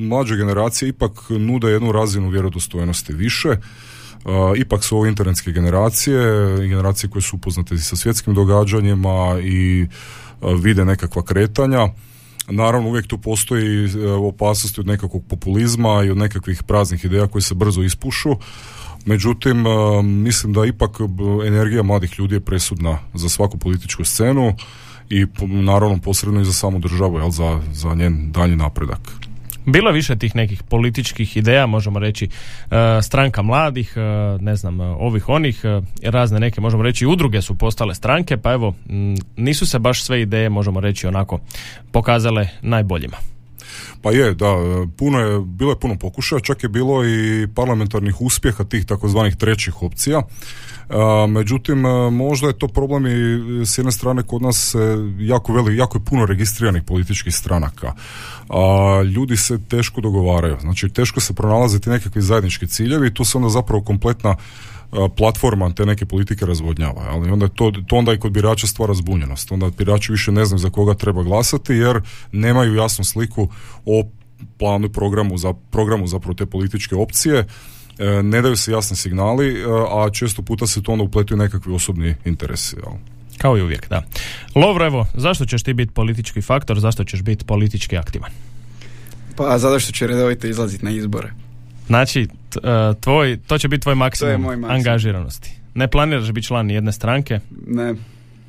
mlađe 0.09 0.37
generacije 0.37 0.89
ipak 0.89 1.13
nude 1.31 1.69
jednu 1.69 1.93
razinu 1.93 2.29
vjerodostojnosti 2.29 3.13
više, 3.13 3.49
ipak 4.57 4.85
su 4.85 4.97
ovo 4.97 5.07
internetske 5.07 5.53
generacije, 5.53 6.21
generacije 6.69 7.11
koje 7.11 7.23
su 7.23 7.37
upoznate 7.37 7.79
sa 7.79 7.97
svjetskim 7.97 8.35
događanjima 8.35 9.39
i 9.43 9.87
vide 10.63 10.85
nekakva 10.85 11.23
kretanja. 11.23 11.89
Naravno, 12.51 12.89
uvijek 12.89 13.07
tu 13.07 13.19
postoji 13.19 13.85
e, 13.85 14.11
opasnost 14.13 14.79
od 14.79 14.87
nekakvog 14.87 15.25
populizma 15.29 16.05
i 16.05 16.11
od 16.11 16.17
nekakvih 16.17 16.63
praznih 16.63 17.05
ideja 17.05 17.27
koje 17.27 17.43
se 17.43 17.55
brzo 17.55 17.83
ispušu. 17.83 18.37
Međutim, 19.05 19.65
mislim 20.05 20.53
da 20.53 20.67
ipak 20.67 20.91
energija 21.47 21.83
mladih 21.83 22.19
ljudi 22.19 22.35
je 22.35 22.41
presudna 22.41 22.99
za 23.15 23.29
svaku 23.29 23.59
političku 23.59 24.05
scenu 24.05 24.55
i 25.11 25.27
naravno 25.41 25.99
posredno 25.99 26.41
i 26.41 26.45
za 26.45 26.53
samu 26.53 26.79
državu, 26.79 27.19
jel, 27.19 27.31
za, 27.31 27.61
za 27.73 27.95
njen 27.95 28.33
dalji 28.33 28.57
napredak. 28.57 29.28
Bilo 29.73 29.91
više 29.91 30.17
tih 30.17 30.37
nekih 30.37 30.63
političkih 30.63 31.37
ideja, 31.37 31.67
možemo 31.67 31.99
reći 31.99 32.25
e, 32.25 32.29
stranka 33.03 33.43
mladih, 33.43 33.93
e, 33.97 34.01
ne 34.41 34.57
znam, 34.57 34.81
e, 34.81 34.85
ovih 34.85 35.29
onih, 35.29 35.61
razne 36.03 36.41
neke, 36.41 36.61
možemo 36.61 36.83
reći, 36.83 37.07
udruge 37.07 37.43
su 37.43 37.55
postale 37.55 37.95
stranke, 37.95 38.37
pa 38.37 38.53
evo, 38.53 38.75
nisu 39.37 39.67
se 39.67 39.79
baš 39.79 40.03
sve 40.03 40.23
ideje, 40.23 40.49
možemo 40.49 40.81
reći, 40.81 41.07
onako 41.07 41.39
pokazale 41.93 42.49
najboljima. 42.63 43.17
Pa 44.03 44.11
je, 44.11 44.35
da, 44.35 44.47
puno 44.97 45.19
je, 45.19 45.41
bilo 45.41 45.73
je 45.73 45.81
puno 45.81 45.99
pokušaja, 45.99 46.41
čak 46.41 46.63
je 46.63 46.69
bilo 46.69 47.05
i 47.05 47.49
parlamentarnih 47.55 48.21
uspjeha 48.21 48.65
tih 48.65 48.87
takozvanih 48.87 49.37
trećih 49.37 49.83
opcija. 49.83 50.23
Međutim, 51.29 51.81
možda 52.13 52.47
je 52.47 52.59
to 52.59 52.69
problem 52.69 53.07
i 53.07 53.67
s 53.67 53.79
jedne 53.79 53.93
strane 53.93 54.23
kod 54.23 54.43
nas 54.43 54.75
jako 55.19 55.53
veli, 55.53 55.77
jako 55.77 55.99
je 55.99 56.05
puno 56.05 56.27
registriranih 56.27 56.83
političkih 56.83 57.35
stranaka. 57.35 57.93
A, 58.49 59.03
ljudi 59.03 59.37
se 59.37 59.59
teško 59.69 60.01
dogovaraju, 60.01 60.57
znači 60.61 60.89
teško 60.89 61.21
se 61.21 61.35
pronalaziti 61.35 61.91
nekakvi 61.91 62.23
zajednički 62.23 62.67
ciljevi 62.67 63.07
i 63.07 63.15
tu 63.15 63.25
se 63.25 63.39
onda 63.39 63.49
zapravo 63.49 63.83
kompletna 63.83 64.37
platforma 65.17 65.71
te 65.71 65.87
neke 65.87 66.07
politike 66.07 66.47
razvodnjava. 66.47 67.03
Ali 67.09 67.31
onda 67.31 67.45
je 67.45 67.55
to, 67.55 67.73
to 67.87 67.97
onda 67.97 68.13
i 68.13 68.19
kod 68.19 68.33
birača 68.33 68.67
stvara 68.67 68.95
zbunjenost. 68.95 69.53
Onda 69.53 69.71
birači 69.79 70.13
više 70.13 70.33
ne 70.33 70.45
znaju 70.45 70.59
za 70.59 70.71
koga 70.71 70.95
treba 70.95 71.23
glasati 71.23 71.73
jer 71.73 72.01
nemaju 72.33 72.75
jasnu 72.75 73.05
sliku 73.05 73.49
o 73.87 74.05
planu 74.59 74.89
programu 74.89 75.39
za 75.39 75.53
programu 75.53 76.07
zapravo 76.07 76.35
te 76.35 76.47
političke 76.47 76.95
opcije. 76.95 77.47
E, 77.99 78.23
ne 78.23 78.43
daju 78.43 78.57
se 78.57 78.73
jasni 78.73 78.97
signali, 78.97 79.61
e, 79.61 79.65
a 79.91 80.11
često 80.11 80.43
puta 80.43 80.67
se 80.67 80.83
to 80.83 80.93
onda 80.93 81.05
upletuju 81.05 81.39
nekakvi 81.39 81.75
osobni 81.75 82.15
interesi. 82.25 82.77
Jel? 82.77 82.93
Kao 83.39 83.59
i 83.59 83.63
uvijek, 83.63 83.89
da. 83.89 84.03
Lovro, 84.55 84.87
evo, 84.87 85.07
zašto 85.15 85.47
ćeš 85.47 85.63
ti 85.63 85.75
biti 85.75 85.93
politički 85.93 86.43
faktor, 86.43 86.81
zašto 86.81 87.05
ćeš 87.05 87.23
biti 87.23 87.45
politički 87.45 87.97
aktivan? 87.97 88.31
Pa 89.37 89.59
zato 89.59 89.81
što 89.81 89.93
će 89.93 90.07
redovito 90.07 90.47
izlaziti 90.47 90.85
na 90.85 90.91
izbore. 90.91 91.33
Znači, 91.87 92.23
e, 92.23 92.95
tvoj, 93.01 93.39
to 93.47 93.59
će 93.59 93.69
biti 93.69 93.83
tvoj 93.83 93.95
maksimum, 93.95 94.43
maksimum 94.43 94.71
angažiranosti. 94.71 95.51
Ne 95.75 95.89
planiraš 95.89 96.33
biti 96.33 96.47
član 96.47 96.71
jedne 96.71 96.93
stranke? 96.93 97.41
Ne. 97.67 97.95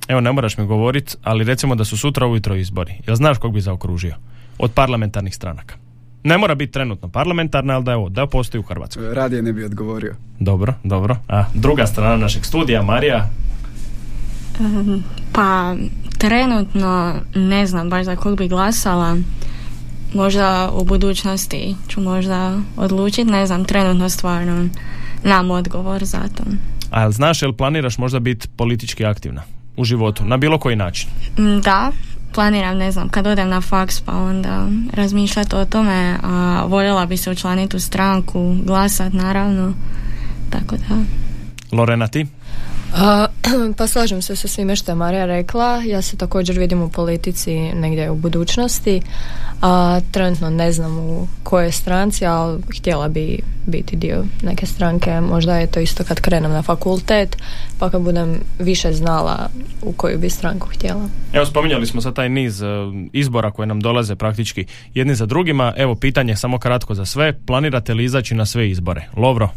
Evo, 0.08 0.22
ne 0.22 0.32
moraš 0.32 0.58
mi 0.58 0.66
govoriti, 0.66 1.16
ali 1.24 1.44
recimo 1.44 1.76
da 1.76 1.86
su 1.86 1.98
sutra 1.98 2.28
ujutro 2.28 2.56
izbori. 2.56 2.94
Jel 3.08 3.16
znaš 3.16 3.38
kog 3.38 3.54
bi 3.54 3.62
zaokružio? 3.62 4.16
Od 4.58 4.72
parlamentarnih 4.72 5.36
stranaka. 5.36 5.76
Ne 6.24 6.38
mora 6.38 6.56
biti 6.56 6.72
trenutno 6.72 7.08
parlamentarna, 7.08 7.74
ali 7.74 7.84
da 7.84 7.92
je 7.92 7.98
ovo, 7.98 8.10
da 8.10 8.28
postoji 8.28 8.60
u 8.60 8.64
Hrvatskoj. 8.64 9.14
Radije 9.14 9.42
ne 9.42 9.54
bi 9.54 9.64
odgovorio. 9.64 10.16
Dobro, 10.40 10.74
dobro. 10.84 11.18
A 11.28 11.46
druga 11.54 11.86
strana 11.86 12.18
našeg 12.18 12.46
studija, 12.46 12.82
Marija, 12.82 13.30
pa 15.32 15.76
trenutno 16.18 17.16
ne 17.36 17.68
znam 17.68 17.90
baš 17.90 18.06
za 18.06 18.16
kog 18.16 18.38
bi 18.38 18.48
glasala. 18.48 19.18
Možda 20.14 20.72
u 20.74 20.86
budućnosti 20.86 21.76
ću 21.88 22.02
možda 22.02 22.60
odlučiti, 22.78 23.32
ne 23.32 23.46
znam, 23.46 23.66
trenutno 23.66 24.10
stvarno 24.10 24.70
nam 25.24 25.52
odgovor 25.52 26.06
za 26.06 26.20
to. 26.38 26.44
A 26.92 27.12
znaš, 27.12 27.42
jel 27.42 27.54
planiraš 27.54 27.98
možda 27.98 28.20
biti 28.20 28.48
politički 28.48 29.06
aktivna 29.06 29.42
u 29.78 29.84
životu, 29.84 30.26
na 30.26 30.38
bilo 30.38 30.58
koji 30.60 30.76
način? 30.76 31.10
Da, 31.64 31.92
planiram, 32.34 32.78
ne 32.78 32.92
znam, 32.92 33.10
kad 33.10 33.28
odem 33.28 33.50
na 33.50 33.62
faks 33.62 34.02
pa 34.02 34.14
onda 34.14 34.68
razmišljati 34.94 35.56
o 35.56 35.66
tome, 35.66 36.18
a 36.24 36.66
voljela 36.68 37.06
bi 37.06 37.18
se 37.18 37.32
učlaniti 37.32 37.78
u 37.78 37.80
stranku, 37.80 38.56
glasat 38.64 39.14
naravno, 39.14 39.74
tako 40.50 40.76
da. 40.76 40.96
Lorena, 41.72 42.08
ti? 42.08 42.28
pa 43.78 43.88
slažem 43.88 44.22
se 44.22 44.36
sa 44.36 44.48
svime 44.48 44.76
što 44.76 44.92
je 44.92 44.96
Marija 44.96 45.26
rekla. 45.26 45.82
Ja 45.86 46.02
se 46.02 46.18
također 46.18 46.60
vidim 46.60 46.82
u 46.82 46.90
politici 46.90 47.60
negdje 47.60 48.10
u 48.10 48.16
budućnosti. 48.16 49.02
A, 49.62 50.00
trenutno 50.12 50.50
ne 50.50 50.72
znam 50.72 51.00
u 51.00 51.28
kojoj 51.44 51.72
stranci, 51.72 52.26
ali 52.26 52.62
htjela 52.80 53.08
bi 53.08 53.40
biti 53.66 53.96
dio 53.96 54.24
neke 54.44 54.66
stranke. 54.66 55.22
Možda 55.22 55.58
je 55.58 55.68
to 55.68 55.80
isto 55.80 56.04
kad 56.04 56.22
krenem 56.22 56.52
na 56.52 56.62
fakultet, 56.62 57.38
pa 57.80 57.90
kad 57.90 58.02
budem 58.02 58.40
više 58.60 58.94
znala 58.94 59.50
u 59.82 59.94
koju 59.94 60.20
bi 60.20 60.30
stranku 60.30 60.68
htjela. 60.68 61.10
Evo 61.34 61.46
spominjali 61.46 61.86
smo 61.86 62.02
sad 62.02 62.16
taj 62.16 62.30
niz 62.30 62.62
e, 62.62 62.66
izbora 63.14 63.52
koje 63.52 63.66
nam 63.66 63.80
dolaze 63.80 64.16
praktički 64.16 64.66
jedni 64.94 65.16
za 65.16 65.26
drugima. 65.26 65.74
Evo 65.78 65.96
pitanje 65.96 66.36
samo 66.36 66.60
kratko 66.60 66.96
za 66.96 67.06
sve. 67.06 67.34
Planirate 67.46 67.94
li 67.94 68.04
izaći 68.04 68.36
na 68.36 68.46
sve 68.46 68.70
izbore? 68.70 69.08
Lovro? 69.18 69.50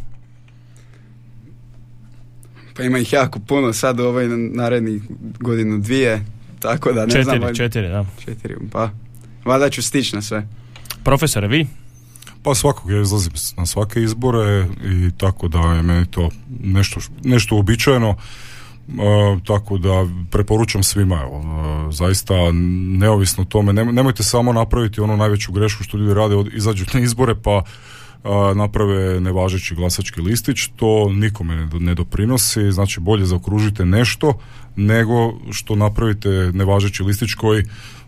Pa 2.76 2.82
ima 2.82 2.98
ih 2.98 3.12
jako 3.12 3.38
puno 3.38 3.72
sad 3.72 4.00
u 4.00 4.04
ovoj 4.04 4.28
narednih 4.28 5.02
godinu 5.40 5.78
dvije, 5.78 6.24
tako 6.61 6.92
da 6.92 7.06
ne 7.06 7.12
četiri, 7.12 7.38
znam. 7.38 7.54
Četiri, 7.54 7.88
da. 7.88 8.04
Četiri, 8.24 8.54
pa 8.72 8.90
valjda 9.44 9.70
ću 9.70 9.82
stići 9.82 10.16
na 10.16 10.22
sve. 10.22 10.48
Profesore, 11.04 11.48
vi? 11.48 11.66
Pa 12.42 12.54
svakog 12.54 12.90
ja 12.90 13.00
izlazim 13.00 13.32
na 13.56 13.66
svake 13.66 14.02
izbore 14.02 14.66
i 14.85 15.11
tako 15.16 15.48
da 15.48 15.58
je 15.58 15.82
meni 15.82 16.06
to 16.06 16.30
nešto, 16.61 17.00
nešto 17.24 17.54
uobičajeno. 17.54 18.16
tako 19.46 19.78
da 19.78 20.06
preporučam 20.30 20.82
svima 20.82 21.20
evo, 21.22 21.42
zaista 21.92 22.35
neovisno 22.98 23.42
o 23.42 23.46
tome 23.46 23.72
nemojte 23.72 24.22
samo 24.22 24.52
napraviti 24.52 25.00
onu 25.00 25.16
najveću 25.16 25.52
grešku 25.52 25.85
što 25.85 25.96
ljudi 25.96 26.14
rade 26.14 26.35
izađu 26.52 26.85
na 26.94 27.00
izbore 27.00 27.35
pa 27.35 27.62
naprave 28.54 29.20
nevažeći 29.20 29.74
glasački 29.74 30.20
listić, 30.20 30.68
to 30.76 31.08
nikome 31.12 31.68
ne 31.80 31.94
doprinosi, 31.94 32.72
znači 32.72 33.00
bolje 33.00 33.26
zaokružite 33.26 33.85
nešto 33.85 34.38
nego 34.76 35.35
što 35.50 35.76
napravite 35.76 36.28
nevažeći 36.28 37.02
listić 37.02 37.35
koji 37.35 37.64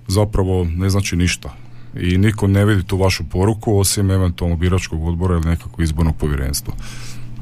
zapravo 0.09 0.65
ne 0.65 0.91
znači 0.91 1.17
ništa. 1.17 1.55
i 2.01 2.19
niko 2.19 2.47
ne 2.47 2.65
vidi 2.65 2.83
tu 2.83 2.97
vašu 2.97 3.25
poruku 3.25 3.79
osim 3.79 4.11
eventualno 4.11 4.57
biračkog 4.57 5.07
odbora 5.07 5.35
ili 5.35 5.45
nekakvog 5.45 5.81
izbornog 5.81 6.17
povjerenstva. 6.17 6.75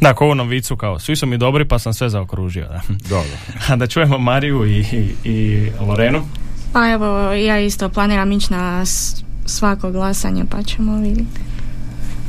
Da, 0.00 0.14
ko 0.14 0.28
onom 0.28 0.48
vicu 0.48 0.76
kao, 0.76 0.98
svi 0.98 1.16
su 1.16 1.26
mi 1.26 1.38
dobri 1.38 1.68
pa 1.68 1.78
sam 1.78 1.94
sve 1.94 2.08
zaokružio. 2.08 2.68
Da, 2.68 2.80
da. 3.10 3.16
da. 3.16 3.72
A 3.72 3.76
da 3.76 3.86
čujemo 3.86 4.18
Mariju 4.18 4.66
i, 4.66 4.78
i, 4.78 5.14
i 5.24 5.68
Lorenu. 5.80 6.22
Pa 6.72 6.90
evo, 6.90 7.32
ja 7.32 7.60
isto 7.60 7.88
planiram 7.88 8.32
ići 8.32 8.52
na 8.52 8.84
svako 9.46 9.90
glasanje 9.90 10.44
pa 10.50 10.62
ćemo 10.62 10.96
vidjeti. 10.96 11.40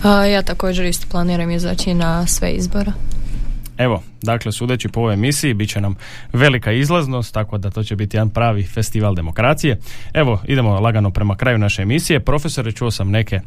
Ja 0.10 0.42
također 0.42 0.86
isto 0.86 1.08
planiram 1.12 1.52
izaći 1.52 1.94
na 1.94 2.28
sve 2.28 2.52
izbora. 2.52 2.92
Evo, 3.78 4.04
dakle, 4.24 4.52
sudeći 4.52 4.88
po 4.88 5.00
ovoj 5.00 5.14
emisiji, 5.14 5.54
bit 5.54 5.70
će 5.70 5.82
nam 5.82 5.96
velika 6.34 6.72
izlaznost, 6.72 7.34
tako 7.34 7.58
da 7.58 7.70
to 7.70 7.84
će 7.84 7.96
biti 7.96 8.18
jedan 8.18 8.30
pravi 8.30 8.64
festival 8.64 9.16
demokracije. 9.16 9.80
Evo, 10.14 10.42
idemo 10.48 10.80
lagano 10.80 11.12
prema 11.12 11.36
kraju 11.36 11.58
naše 11.58 11.82
emisije. 11.82 12.20
Profesore, 12.20 12.72
čuo 12.72 12.92
sam 12.92 13.10
neke 13.10 13.40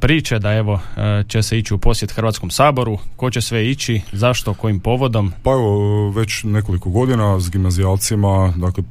priče 0.00 0.38
da 0.38 0.52
evo 0.52 0.80
e, 0.96 1.24
će 1.28 1.42
se 1.42 1.58
ići 1.58 1.74
u 1.74 1.78
posjet 1.78 2.12
Hrvatskom 2.12 2.50
saboru. 2.50 2.98
Ko 3.16 3.30
će 3.30 3.40
sve 3.40 3.70
ići? 3.70 4.00
Zašto? 4.12 4.54
Kojim 4.54 4.80
povodom? 4.80 5.32
Pa 5.42 5.50
evo, 5.50 6.10
već 6.10 6.44
nekoliko 6.44 6.90
godina 6.90 7.40
s 7.40 7.50
gimnazijalcima 7.50 8.52
dakle, 8.56 8.84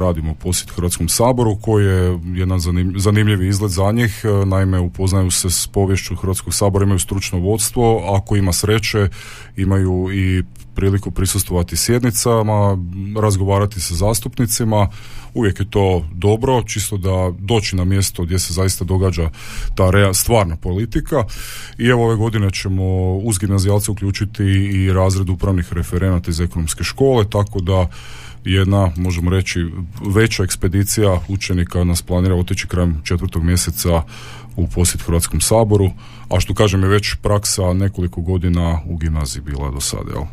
radimo 0.00 0.34
posjet 0.34 0.70
Hrvatskom 0.70 1.08
saboru 1.08 1.56
koji 1.56 1.86
je 1.86 2.18
jedan 2.34 2.58
zanimljivi 2.96 3.48
izgled 3.48 3.70
za 3.70 3.92
njih. 3.92 4.22
E, 4.24 4.46
naime, 4.46 4.78
upoznaju 4.78 5.30
se 5.30 5.50
s 5.50 5.66
povješću 5.66 6.16
Hrvatskog 6.16 6.54
sabora, 6.54 6.84
imaju 6.84 6.98
stručno 6.98 7.38
vodstvo, 7.38 8.16
ako 8.16 8.36
ima 8.36 8.52
sreće, 8.52 9.08
imaju 9.56 10.08
i 10.12 10.42
priliku 10.74 11.10
prisustovati 11.10 11.76
sjednicama, 11.76 12.78
razgovarati 13.20 13.80
sa 13.80 13.94
zastupnicima, 13.94 14.88
uvijek 15.34 15.60
je 15.60 15.70
to 15.70 16.08
dobro, 16.12 16.62
čisto 16.62 16.96
da 16.96 17.32
doći 17.38 17.76
na 17.76 17.84
mjesto 17.84 18.22
gdje 18.22 18.38
se 18.38 18.52
zaista 18.52 18.84
događa 18.84 19.30
ta 19.74 20.14
stvarna 20.14 20.56
politika. 20.56 21.24
I 21.78 21.86
evo 21.86 22.04
ove 22.04 22.16
godine 22.16 22.50
ćemo 22.50 22.84
uz 23.16 23.38
gimnazijalce 23.38 23.90
uključiti 23.90 24.44
i 24.44 24.92
razred 24.92 25.28
upravnih 25.28 25.72
referenata 25.72 26.30
iz 26.30 26.40
ekonomske 26.40 26.84
škole, 26.84 27.30
tako 27.30 27.60
da 27.60 27.88
jedna, 28.44 28.92
možemo 28.96 29.30
reći, 29.30 29.66
veća 30.14 30.44
ekspedicija 30.44 31.20
učenika 31.28 31.84
nas 31.84 32.02
planira 32.02 32.34
otići 32.34 32.68
krajem 32.68 33.00
četvrtog 33.04 33.42
mjeseca 33.44 34.02
u 34.56 34.68
posjet 34.68 35.02
Hrvatskom 35.02 35.40
saboru, 35.40 35.90
a 36.30 36.40
što 36.40 36.54
kažem 36.54 36.82
je 36.82 36.88
već 36.88 37.14
praksa 37.22 37.72
nekoliko 37.72 38.20
godina 38.20 38.80
u 38.86 38.96
gimnaziji 38.96 39.42
bila 39.42 39.70
do 39.70 39.80
sada, 39.80 40.12
jel? 40.12 40.24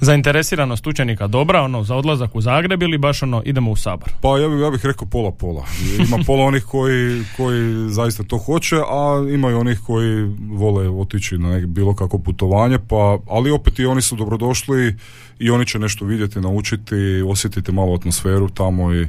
Zainteresiranost 0.00 0.86
učenika 0.86 1.26
dobra, 1.26 1.62
ono, 1.62 1.84
za 1.84 1.96
odlazak 1.96 2.34
u 2.34 2.40
Zagreb 2.40 2.82
ili 2.82 2.98
baš 2.98 3.22
ono, 3.22 3.42
idemo 3.44 3.70
u 3.70 3.76
Sabor? 3.76 4.08
Pa 4.20 4.38
ja, 4.38 4.48
bih, 4.48 4.60
ja 4.60 4.70
bih 4.70 4.86
rekao 4.86 5.08
pola-pola. 5.08 5.64
Ima 6.06 6.18
pola 6.26 6.44
onih 6.44 6.64
koji, 6.64 7.24
koji 7.36 7.90
zaista 7.90 8.22
to 8.22 8.38
hoće, 8.38 8.76
a 8.76 9.24
ima 9.34 9.50
i 9.50 9.54
onih 9.54 9.80
koji 9.86 10.22
vole 10.50 10.88
otići 10.88 11.38
na 11.38 11.50
nek, 11.50 11.66
bilo 11.66 11.94
kako 11.94 12.18
putovanje, 12.18 12.78
pa, 12.88 13.18
ali 13.28 13.50
opet 13.50 13.78
i 13.78 13.86
oni 13.86 14.02
su 14.02 14.16
dobrodošli 14.16 14.96
i 15.38 15.50
oni 15.50 15.66
će 15.66 15.78
nešto 15.78 16.04
vidjeti, 16.04 16.40
naučiti, 16.40 17.22
osjetiti 17.26 17.72
malo 17.72 17.94
atmosferu 17.94 18.48
tamo 18.48 18.94
i 18.94 19.06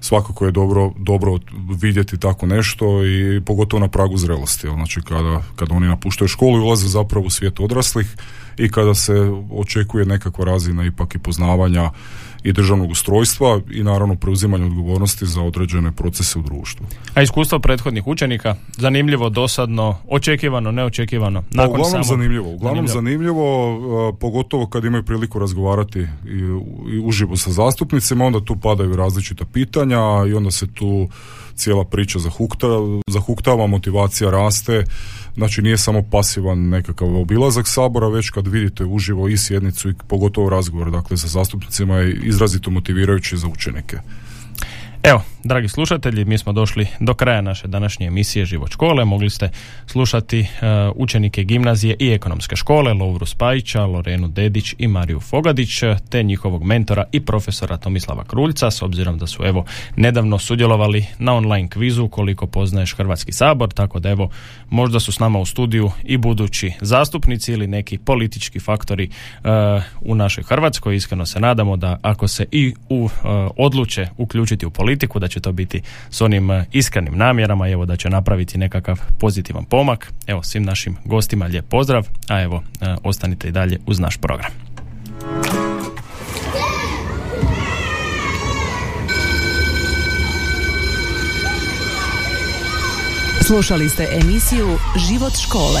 svakako 0.00 0.44
je 0.44 0.52
dobro, 0.52 0.92
dobro 0.96 1.38
vidjeti 1.80 2.18
tako 2.18 2.46
nešto 2.46 3.06
i 3.06 3.40
pogotovo 3.46 3.80
na 3.80 3.88
pragu 3.88 4.16
zrelosti. 4.16 4.68
Znači 4.68 5.00
kada, 5.02 5.42
kada 5.56 5.74
oni 5.74 5.86
napuštaju 5.86 6.28
školu 6.28 6.58
i 6.58 6.60
ulaze 6.60 6.88
zapravo 6.88 7.26
u 7.26 7.30
svijet 7.30 7.60
odraslih 7.60 8.16
i 8.58 8.70
kada 8.70 8.94
se 8.94 9.30
očekuje 9.52 10.04
nekakva 10.04 10.44
razina 10.44 10.86
ipak 10.86 11.14
i 11.14 11.18
poznavanja 11.18 11.90
i 12.46 12.52
državnog 12.52 12.90
ustrojstva 12.90 13.60
i 13.70 13.82
naravno 13.82 14.16
preuzimanje 14.16 14.64
odgovornosti 14.64 15.26
za 15.26 15.42
određene 15.42 15.92
procese 15.92 16.38
u 16.38 16.42
društvu. 16.42 16.86
A 17.14 17.22
iskustvo 17.22 17.58
prethodnih 17.58 18.06
učenika, 18.06 18.54
zanimljivo, 18.76 19.28
dosadno, 19.28 19.96
očekivano, 20.08 20.72
neočekivano? 20.72 21.42
Pa, 21.42 21.56
nakon 21.56 21.80
uglavnom 21.80 22.04
zanimljivo, 22.04 22.50
uglavnom 22.50 22.88
zanimljivo, 22.88 24.12
pogotovo 24.20 24.66
kad 24.66 24.84
imaju 24.84 25.02
priliku 25.02 25.38
razgovarati 25.38 25.98
i, 25.98 26.06
i 26.92 26.98
uživo 26.98 27.36
sa 27.36 27.50
zastupnicima, 27.50 28.24
onda 28.24 28.40
tu 28.40 28.56
padaju 28.56 28.96
različita 28.96 29.44
pitanja 29.44 29.85
i 30.28 30.34
onda 30.34 30.50
se 30.50 30.66
tu 30.74 31.08
cijela 31.54 31.84
priča 31.84 32.18
zahukta, 32.18 32.66
zahuktava, 33.08 33.66
motivacija 33.66 34.30
raste, 34.30 34.84
Znači 35.36 35.62
nije 35.62 35.78
samo 35.78 36.02
pasivan 36.02 36.68
nekakav 36.68 37.16
obilazak 37.16 37.68
sabora, 37.68 38.08
već 38.08 38.30
kad 38.30 38.46
vidite 38.46 38.84
uživo 38.84 39.28
i 39.28 39.38
sjednicu 39.38 39.90
i 39.90 39.94
pogotovo 40.08 40.50
razgovor 40.50 40.90
dakle 40.90 41.16
sa 41.16 41.28
zastupnicima 41.28 41.96
je 41.96 42.20
izrazito 42.22 42.70
motivirajući 42.70 43.36
za 43.36 43.48
učenike. 43.48 43.98
Evo, 45.08 45.22
dragi 45.44 45.68
slušatelji, 45.68 46.24
mi 46.24 46.38
smo 46.38 46.52
došli 46.52 46.86
do 47.00 47.14
kraja 47.14 47.40
naše 47.40 47.68
današnje 47.68 48.06
emisije 48.06 48.44
Život 48.44 48.70
škole. 48.70 49.04
Mogli 49.04 49.30
ste 49.30 49.50
slušati 49.86 50.40
uh, 50.40 50.46
učenike 50.94 51.44
gimnazije 51.44 51.96
i 51.98 52.08
ekonomske 52.08 52.56
škole, 52.56 52.92
Lovru 52.92 53.26
Spajića, 53.26 53.84
Lorenu 53.84 54.28
Dedić 54.28 54.74
i 54.78 54.88
Mariju 54.88 55.20
Fogadić, 55.20 55.80
te 56.08 56.22
njihovog 56.22 56.64
mentora 56.64 57.04
i 57.12 57.20
profesora 57.20 57.76
Tomislava 57.76 58.24
Kruljca, 58.24 58.70
s 58.70 58.82
obzirom 58.82 59.18
da 59.18 59.26
su 59.26 59.44
evo 59.44 59.64
nedavno 59.96 60.38
sudjelovali 60.38 61.06
na 61.18 61.34
online 61.34 61.68
kvizu 61.68 62.08
koliko 62.08 62.46
poznaješ 62.46 62.94
Hrvatski 62.94 63.32
sabor, 63.32 63.72
tako 63.72 63.98
da 63.98 64.10
evo 64.10 64.30
možda 64.70 65.00
su 65.00 65.12
s 65.12 65.18
nama 65.18 65.38
u 65.38 65.46
studiju 65.46 65.90
i 66.04 66.16
budući 66.16 66.72
zastupnici 66.80 67.52
ili 67.52 67.66
neki 67.66 67.98
politički 67.98 68.60
faktori 68.60 69.08
uh, 69.08 69.50
u 70.00 70.14
našoj 70.14 70.44
Hrvatskoj. 70.44 70.96
Iskreno 70.96 71.26
se 71.26 71.40
nadamo 71.40 71.76
da 71.76 71.98
ako 72.02 72.28
se 72.28 72.46
i 72.52 72.74
u 72.88 73.04
uh, 73.04 73.10
odluče 73.56 74.08
uključiti 74.16 74.66
u 74.66 74.70
politiku, 74.70 74.95
da 75.18 75.28
će 75.28 75.40
to 75.40 75.52
biti 75.52 75.82
s 76.10 76.20
onim 76.20 76.50
uh, 76.50 76.62
iskrenim 76.72 77.18
namjerama, 77.18 77.68
evo 77.68 77.86
da 77.86 77.96
će 77.96 78.10
napraviti 78.10 78.58
nekakav 78.58 79.00
pozitivan 79.18 79.64
pomak. 79.64 80.12
Evo 80.26 80.42
svim 80.42 80.62
našim 80.62 80.96
gostima 81.04 81.46
lijep 81.46 81.68
pozdrav, 81.68 82.06
a 82.28 82.42
evo 82.42 82.62
ostanite 83.04 83.48
i 83.48 83.52
dalje 83.52 83.78
uz 83.86 84.00
naš 84.00 84.16
program. 84.16 84.50
Slušali 93.46 93.88
ste 93.88 94.08
emisiju 94.22 94.78
Život 95.08 95.32
škole. 95.46 95.80